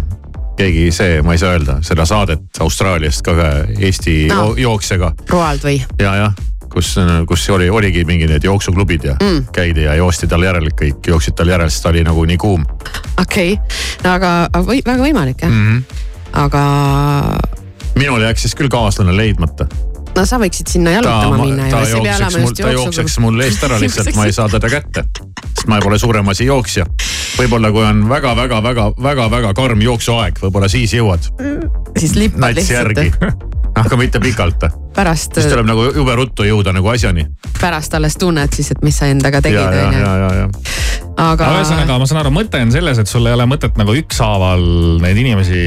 [0.58, 4.54] keegi see, ma ei saa öelda, seda saadet Austraaliast ka ühe Eesti No.
[4.58, 5.80] jooksjaga Roald või?
[6.00, 6.38] ja, jah,
[6.72, 6.96] kus,
[7.28, 9.48] kus oli, oligi mingi need jooksuklubid ja mm.
[9.56, 12.66] käidi ja joosti tal järel, kõik jooksid tal järel, sest ta oli nagu nii kuum
[13.22, 13.60] okei okay.,
[14.04, 14.32] no aga
[14.62, 15.68] või, väga võimalik jah mm.
[15.68, 15.84] -hmm.
[16.46, 16.64] aga
[18.00, 19.68] minul jääks siis küll kaaslane leidmata.
[20.16, 22.02] No sa võiksid sinna ta, jalutama minna ta ju.
[22.04, 25.06] jookseks mul, ta jookseks mul eest ära lihtsalt, ma ei saa teda kätte.
[25.54, 26.86] sest ma pole suurem asi jooksja.
[27.40, 31.30] võib-olla kui on väga-väga-väga-väga-väga karm jooksuaeg, võib-olla siis jõuad
[32.00, 33.04] siis lippad lihtsalt.
[33.84, 34.68] aga mitte pikalt.
[34.96, 37.28] pärast siis, tuleb nagu jube ruttu jõuda nagu asjani.
[37.60, 40.48] pärast alles tunned siis, et mis sa endaga tegid, ja, ja,
[41.34, 43.96] aga aga ühesõnaga, ma saan aru, mõte on selles, et sul ei ole mõtet nagu
[43.98, 44.66] ükshaaval
[45.04, 45.62] neid inimesi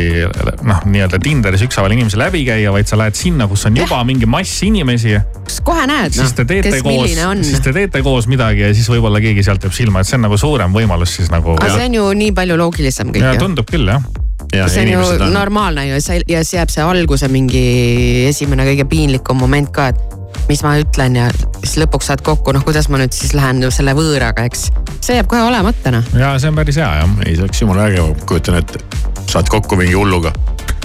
[0.67, 4.29] noh, nii-öelda Tinderis ükshaaval inimesi läbi käia, vaid sa lähed sinna, kus on juba mingi
[4.31, 5.17] mass inimesi.
[5.67, 7.45] kohe näed, siis te noh, teete kes koos milline, on.
[7.47, 10.27] siis te teete koos midagi ja siis võib-olla keegi sealt jääb silma, et see on
[10.29, 11.57] nagu suurem võimalus siis nagu.
[11.59, 13.45] aga see on ju nii palju loogilisem kõik ja ju.
[13.47, 14.05] tundub küll jah.
[14.55, 17.31] ja see on ju inimesed on, normaalne ju ja see ja siis jääb see alguse
[17.33, 17.65] mingi
[18.29, 20.18] esimene kõige piinlikum moment ka, et
[20.49, 21.29] mis ma ütlen ja
[21.63, 24.69] siis lõpuks saad kokku, noh kuidas ma nüüd siis lähen selle võõraga, eks.
[25.01, 26.15] see jääb kohe olemata noh.
[26.19, 27.19] ja see on päris hea jah.
[27.27, 28.83] ei see oleks jumala äge, kujutan ette,
[29.29, 30.33] saad kokku mingi hulluga.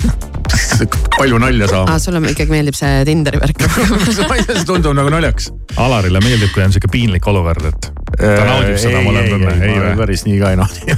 [1.18, 3.64] palju nalja saama aa, sulle ikkagi meeldib see Tinderi värk
[4.30, 5.49] ma ei see tundub nagu naljakas.
[5.82, 7.89] Alarile meeldib, kui on sihuke piinlik olukord, et
[8.20, 9.93] ta naudib seda, ma olen tunne, ei või?
[10.04, 10.97] päris nii ka ei naudi.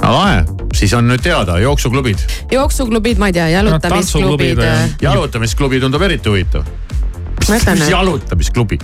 [0.00, 0.44] aga lahe,
[0.76, 2.22] siis on nüüd teada, jooksuklubid.
[2.52, 4.62] jooksuklubid, ma ei tea, jalutamisklubid.
[5.02, 6.64] jalutamisklubi tundub eriti huvitav.
[7.90, 8.78] jalutamisklubi?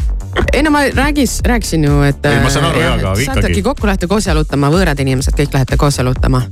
[0.53, 2.25] ei no ma räägis, rääkisin ju, et.
[2.27, 3.63] Ei, ma saan aru, jaa, aga ikkagi.
[3.63, 6.43] kokku, lähete koos jalutama, võõrad inimesed, kõik lähete koos jalutama.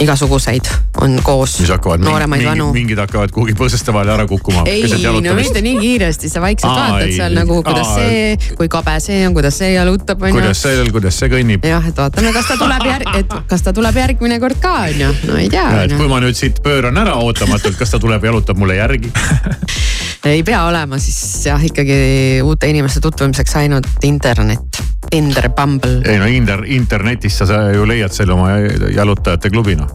[0.00, 0.64] igasuguseid
[1.04, 2.70] on koos, mis hakkavad, nooremaid, vanu.
[2.72, 4.62] mingid hakkavad kuhugi põõsaste vahele ära kukkuma.
[4.66, 4.84] ei,
[5.24, 7.98] no mitte nii kiiresti, sa vaikselt Aa, vaatad ei, seal nagu, kuidas aa.
[7.98, 10.62] see, kui kabe see on, kuidas see jalutab, onju kuidas.
[10.62, 11.68] see, kuidas see kõnnib.
[11.68, 15.12] jah, et vaatame, kas ta tuleb järg-, et kas ta tuleb järgmine kord ka onju,
[15.28, 18.80] no ei tea kui ma nüüd siit pööran ära ootamatult, kas ta tuleb, jalutab mulle
[18.80, 19.12] järgi?
[20.24, 26.00] ei pea olema siis jah, ikkagi uute inimeste tutvumiseks ainult internet, Tinder, Bumble.
[26.04, 28.50] ei no inter-, internetis sa, ju leiad selle oma
[28.94, 29.90] jalutajate klubi noh.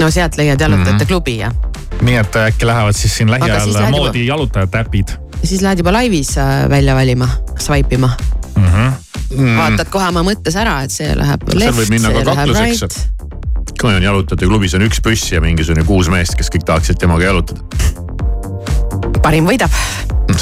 [0.00, 1.08] no sealt leiad jalutajate mm -hmm.
[1.08, 1.52] klubi ja,
[2.02, 5.08] nii et äkki lähevad siis siin lähiajal lähed juba- moodi jalutajate äpid
[5.40, 8.10] ja siis lähed juba laivis äh, välja valima, swipe ima
[8.56, 8.64] mm.
[8.64, 8.92] -hmm.
[9.36, 9.56] mm..
[9.56, 13.08] vaatad kohe oma mõttes ära, et see läheb left, see läheb right.,
[13.80, 17.24] kui on jalutajate klubis on üks püss ja mingisugune kuus meest, kes kõik tahaksid temaga
[17.24, 18.07] jalutada.
[19.28, 19.74] Parim võidab,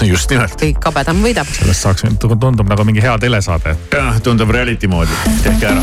[0.06, 0.54] just nimelt.
[0.60, 1.48] kõik kabedam võidab.
[1.50, 3.74] sellest saaks, tundub nagu mingi hea telesaade.
[3.90, 5.82] jah, tundub reality moodi, tehke ära.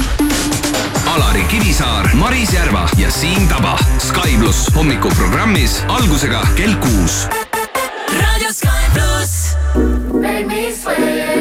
[1.14, 3.76] Alari Kivisaar, Maris Järva ja Siim Taba.
[4.02, 7.26] Sky pluss hommikuprogrammis algusega kell kuus
[8.14, 9.36] Radio Sky Plus.
[10.14, 11.33] Make me sweat,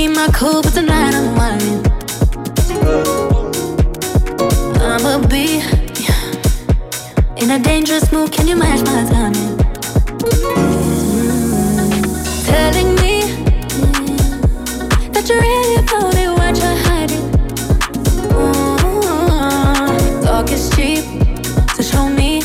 [0.00, 1.84] keep my cool, but tonight I'm whining.
[4.80, 5.46] I'ma be
[7.42, 8.32] in a dangerous mood.
[8.32, 9.58] Can you match my timing?
[10.50, 11.90] Mm-hmm.
[12.46, 13.14] Telling me
[15.12, 17.26] that you're really about it, what you're hiding.
[18.40, 18.78] Ooh,
[20.24, 21.04] Talk is cheap,
[21.74, 22.40] so show me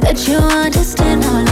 [0.00, 1.47] that you understand how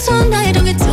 [0.00, 0.89] そんな色気つ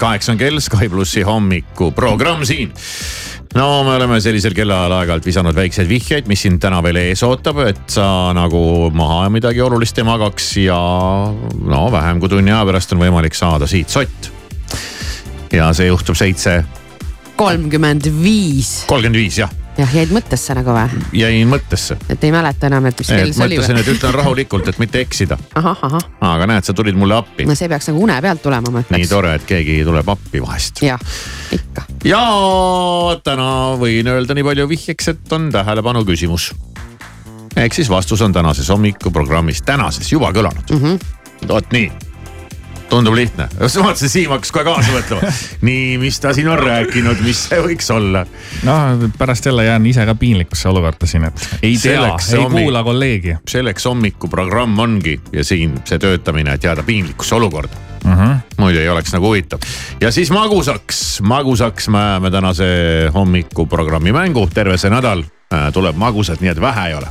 [0.00, 2.72] kaheksa on kell, Sky plussi hommikuprogramm siin.
[3.54, 7.62] no me oleme sellisel kellaajal aeg-ajalt visanud väikseid vihjeid, mis sind täna veel ees ootab,
[7.66, 10.80] et sa nagu maha midagi olulist ei magaks ja
[11.74, 14.30] no vähem kui tunni aja pärast on võimalik saada siit sott.
[15.52, 16.60] ja see juhtub seitse
[17.40, 18.84] kolmkümmend viis.
[18.86, 21.02] kolmkümmend viis jah, jah, jäid mõttesse nagu või?
[21.16, 21.96] jäin mõttesse.
[22.12, 23.92] et ei mäleta enam, et mis kell see oli mõtlesin, või et?
[23.94, 25.38] ütlen rahulikult, et mitte eksida.
[25.56, 27.46] aga näed, sa tulid mulle appi.
[27.48, 29.12] no see peaks nagu une pealt tulema, ma nii ütleks.
[29.12, 30.82] tore, et keegi tuleb appi vahest.
[30.84, 31.00] jah,
[31.56, 31.86] ikka.
[32.08, 32.24] ja
[33.24, 33.48] täna
[33.80, 36.50] võin öelda nii palju vihjeks, et on tähelepanu küsimus.
[37.56, 40.84] ehk siis vastus on tänases hommikuprogrammis, tänases juba kõlanud mm.
[40.84, 41.48] -hmm.
[41.48, 41.90] vot nii,
[42.90, 45.32] tundub lihtne, ma vaatasin, Siim hakkas kohe kaasa mõtlema.
[45.68, 48.24] nii, mis ta siin on rääkinud, mis see võiks olla?
[48.66, 52.64] noh, pärast jälle jään ise ka piinlikusse olukorda siin, et ei tea, see ei hommi-
[52.66, 58.12] kuula kolleegi selleks hommikuprogramm ongi ja siin see töötamine, et jääda piinlikusse olukorda mm.
[58.12, 58.36] -hmm.
[58.56, 59.58] muidu ei oleks nagu huvitav.
[60.00, 62.64] ja siis magusaks, magusaks me ajame tänase
[63.14, 65.22] hommikuprogrammi mängu, terve see nädal
[65.54, 67.06] äh, tuleb magusat, nii et vähe ei ole.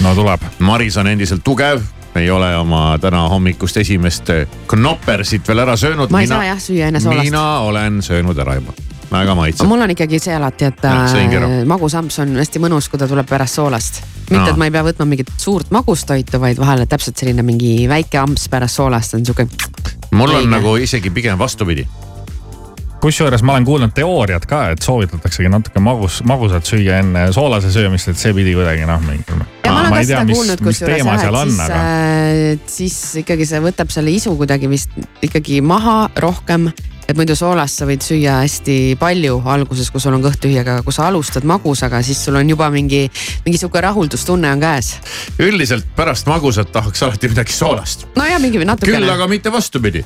[0.00, 0.40] no tuleb.
[0.58, 1.80] Maris on endiselt tugev,
[2.16, 4.30] ei ole oma täna hommikust esimest
[4.68, 6.10] knoppersit veel ära söönud.
[6.10, 7.28] ma ei saa jah süüa enne soolast.
[7.28, 8.74] mina olen söönud ära juba,
[9.10, 9.68] väga maitsev.
[9.68, 13.60] mul on ikkagi see alati, et äh, magusamps on hästi mõnus, kui ta tuleb pärast
[13.60, 14.02] soolast.
[14.30, 14.54] mitte Aa.
[14.54, 18.48] et ma ei pea võtma mingit suurt magustoitu, vaid vahel täpselt selline mingi väike amps
[18.52, 19.48] pärast soolast on sihuke.
[20.10, 20.52] mul on õige.
[20.56, 21.86] nagu isegi pigem vastupidi.
[23.06, 28.10] Kusjuures ma olen kuulnud teooriat ka, et soovitataksegi natuke magus, magusat süüa enne soolase söömist,
[28.10, 29.26] et see pidi kuidagi noh, mingi.
[29.64, 31.78] ja ma olen ma ka ei tea, seda kuulnud, kusjuures jah, seal et siis aga,
[31.78, 36.70] äh, siis ikkagi see võtab selle isu kuidagi vist ikkagi maha rohkem.
[37.08, 40.80] Et muidu soolast sa võid süüa hästi palju alguses, kui sul on kõht tühi, aga
[40.86, 43.04] kui sa alustad magusaga, siis sul on juba mingi,
[43.46, 44.96] mingi sihuke rahuldustunne on käes.
[45.42, 48.06] üldiselt pärast magusat tahaks alati midagi soolast.
[48.16, 49.10] no ja mingi küll natukene.
[49.12, 50.04] aga mitte vastupidi.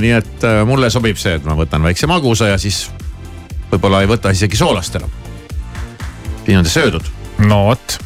[0.00, 2.88] nii et äh, mulle sobib see, et ma võtan väikse magusa ja siis
[3.70, 5.14] võib-olla ei võta isegi soolast enam.
[6.44, 7.14] siin on ta söödud
[7.46, 7.98] no vot.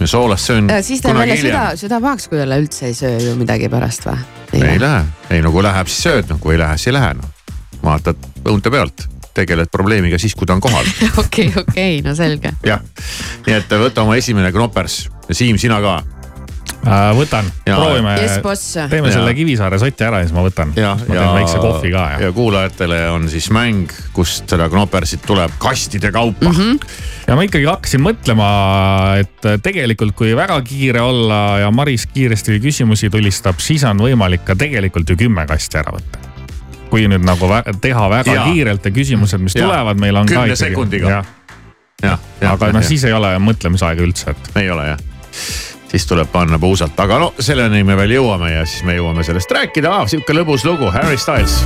[0.00, 3.18] Ja soolast söön Ja siis teeb välja süda süda pahaks, kui jälle üldse ei söö
[3.20, 4.18] ju midagi pärast või?
[4.62, 7.14] ei lähe, ei no kui läheb, siis sööd, no kui ei lähe, siis ei lähe
[7.18, 7.52] noh.
[7.82, 9.06] vaatad õunte pealt,
[9.36, 10.86] tegeled probleemiga siis, kui ta on kohal.
[11.24, 12.54] okei, okei, no selge.
[12.66, 12.82] jah,
[13.46, 15.98] nii et võta oma esimene knopers ja Siim, sina ka.
[16.86, 18.36] Äh, võtan, proovime Yes,
[18.90, 20.70] teeme Ja- selle Kivisaare soti ära ja siis ma võtan.
[20.78, 25.24] ja, ma teen väikse kohvi ka ja, ja kuulajatele on siis mäng, kust seda knopersit
[25.26, 26.54] tuleb kastide kaupa mm.
[26.54, 26.78] -hmm.
[27.26, 28.50] ja ma ikkagi hakkasin mõtlema,
[29.18, 34.54] et tegelikult, kui väga kiire olla ja Maris kiiresti küsimusi tulistab, siis on võimalik ka
[34.54, 36.22] tegelikult ju kümme kasti ära võtta.
[36.90, 38.44] kui nüüd nagu vä teha väga ja.
[38.44, 39.66] kiirelt ja küsimused, mis ja.
[39.66, 40.70] tulevad, meil on Kümne ka ikkagi.
[40.70, 41.24] sekundiga.
[42.46, 44.98] aga noh, siis ei ole mõtlemisaega üldse, et ei ole jah.
[45.98, 49.56] Siis tuleb panna puusalt, aga no selleni me veel jõuame ja siis me jõuame sellest
[49.56, 50.06] rääkida ah,.
[50.10, 51.62] sihuke lõbus lugu, Harry Styles.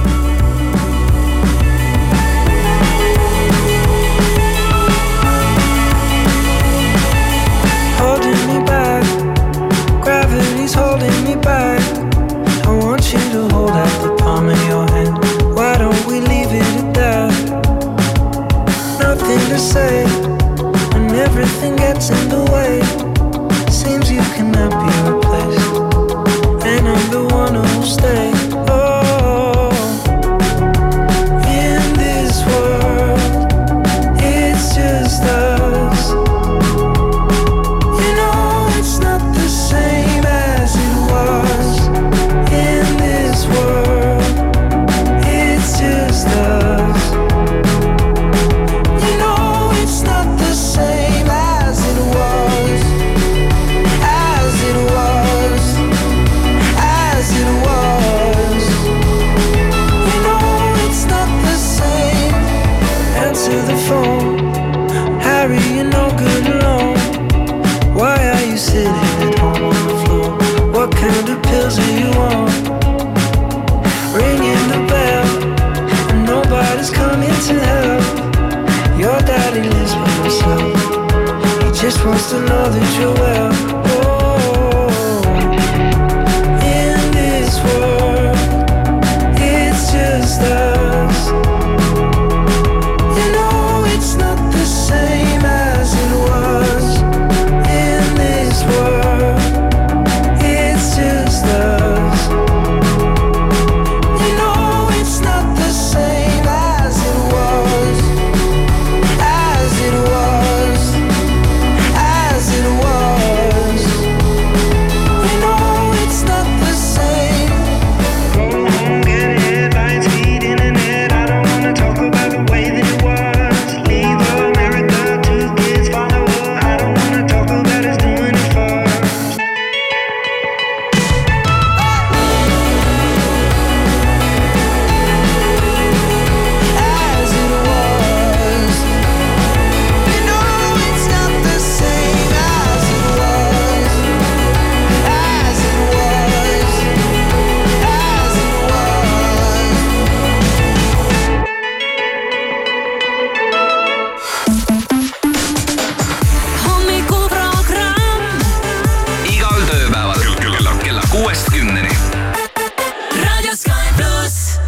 [161.41, 161.89] kaheksast kümneni.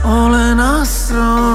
[0.05, 1.51] olen astro.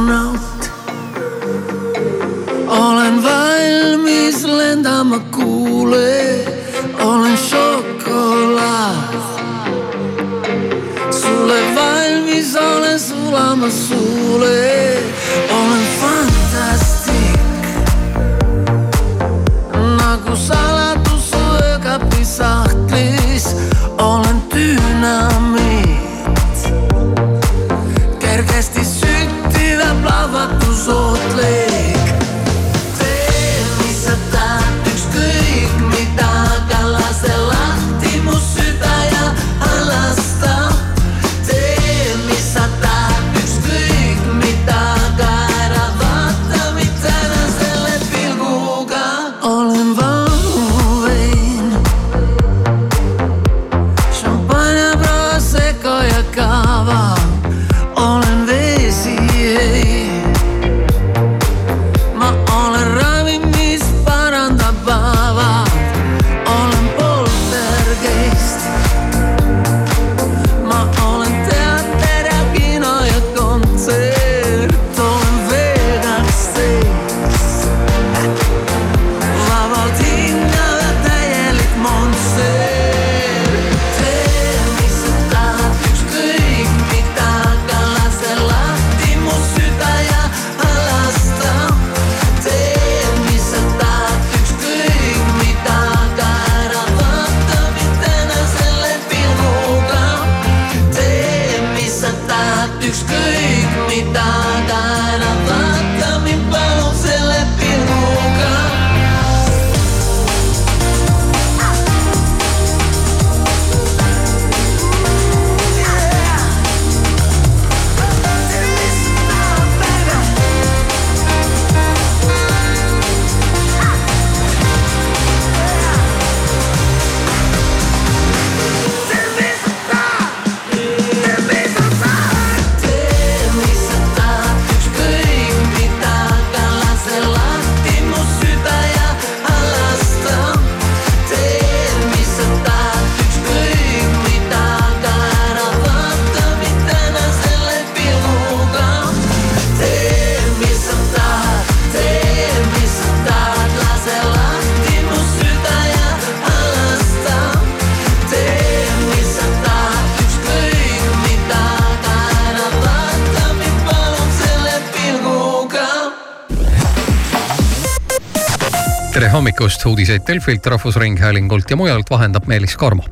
[169.77, 173.03] Tartust, uudiseid Delfilt, Rahvusringhäälingult ja mujalt vahendab Meelis Karmo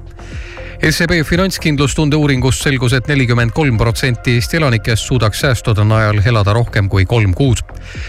[0.90, 6.54] SEB finantskindlustunde uuringust selgus et, et nelikümmend kolm protsenti Eesti elanikest suudaks säästude najal elada
[6.54, 7.62] rohkem kui kolm kuud.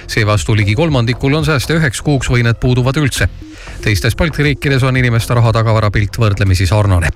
[0.08, 3.28] seevastu ligi kolmandikul on sääste üheks kuuks või need puuduvad üldse.
[3.84, 7.12] teistes Balti riikides on inimeste raha tagavarapilt võrdlemisi sarnane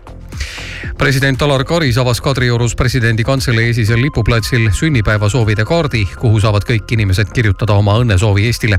[1.01, 7.32] president Alar Karis avas Kadriorus presidendi kantselei esisel lipuplatsil sünnipäevasoovide kaardi, kuhu saavad kõik inimesed
[7.32, 8.76] kirjutada oma õnnesoovi Eestile.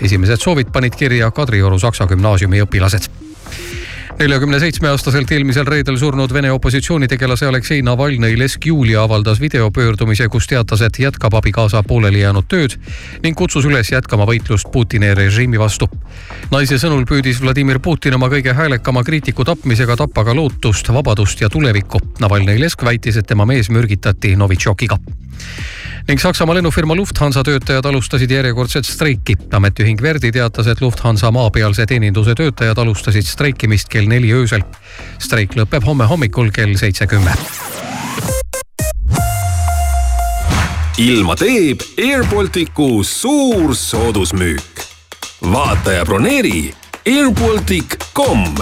[0.00, 3.27] esimesed soovid panid kirja Kadrioru Saksa gümnaasiumi õpilased
[4.18, 10.48] neljakümne seitsme aastaselt eelmisel reedel surnud Vene opositsioonitegelase Aleksei Navalnõi lesk Julia avaldas videopöördumise, kus
[10.50, 12.74] teatas, et jätkab abikaasa pooleli jäänud tööd
[13.22, 15.88] ning kutsus üles jätkama võitlust Putini režiimi vastu.
[16.50, 21.48] naise sõnul püüdis Vladimir Putin oma kõige häälekama kriitiku tapmisega tappa ka lootust, vabadust ja
[21.48, 22.00] tulevikku.
[22.20, 24.98] Navalnõi lesk väitis, et tema mees mürgitati Novitšokiga
[26.08, 29.34] ning Saksamaa lennufirma Lufthansa töötajad alustasid järjekordset streiki.
[29.52, 34.62] ametiühing Verdi teatas, et Lufthansa maapealse teeninduse töötajad alustasid streikimist kell neli öösel.
[35.18, 37.34] streik lõpeb homme hommikul kell seitse kümme.
[40.98, 44.84] ilma teeb Air Balticu suur soodusmüük.
[45.42, 46.74] vaata ja broneeri
[47.06, 48.54] airbaltic.com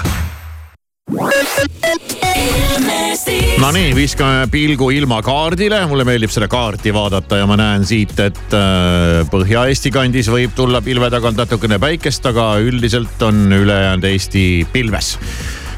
[3.62, 9.22] Nonii, viskame pilgu ilmakaardile, mulle meeldib seda kaarti vaadata ja ma näen siit, et äh,
[9.30, 15.14] Põhja-Eesti kandis võib tulla pilve tagant natukene päikest, aga üldiselt on ülejäänud Eesti pilves.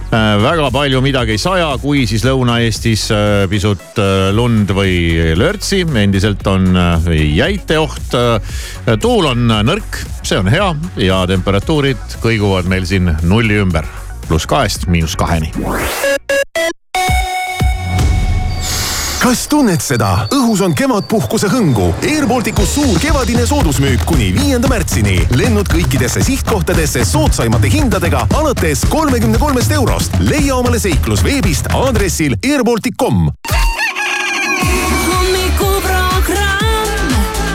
[0.08, 4.00] Äh, väga palju midagi ei saja, kui siis Lõuna-Eestis äh, pisut
[4.32, 8.16] lund või lörtsi, endiselt on äh, jäiteoht.
[9.04, 10.72] tuul on nõrk, see on hea
[11.04, 13.84] ja temperatuurid kõiguvad meil siin nulli ümber,
[14.28, 15.52] pluss kahest miinus kaheni.
[19.18, 20.28] kas tunned seda?
[20.32, 21.90] õhus on kevadpuhkuse hõngu.
[22.06, 25.26] Air Balticus suur kevadine soodusmüük kuni viienda märtsini.
[25.36, 30.12] lennud kõikidesse sihtkohtadesse soodsaimate hindadega alates kolmekümne kolmest eurost.
[30.20, 33.30] leia omale seiklus veebist aadressil airbaltic.com.
[35.08, 36.08] hommikuprogramm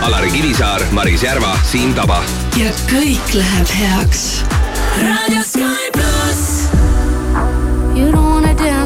[0.03, 2.23] Alari Kivisaar, Maris Järva, Siim Taba.
[2.57, 4.43] ja kõik läheb heaks.
[5.01, 5.93] raadio Sky pluss.
[5.93, 6.02] You don't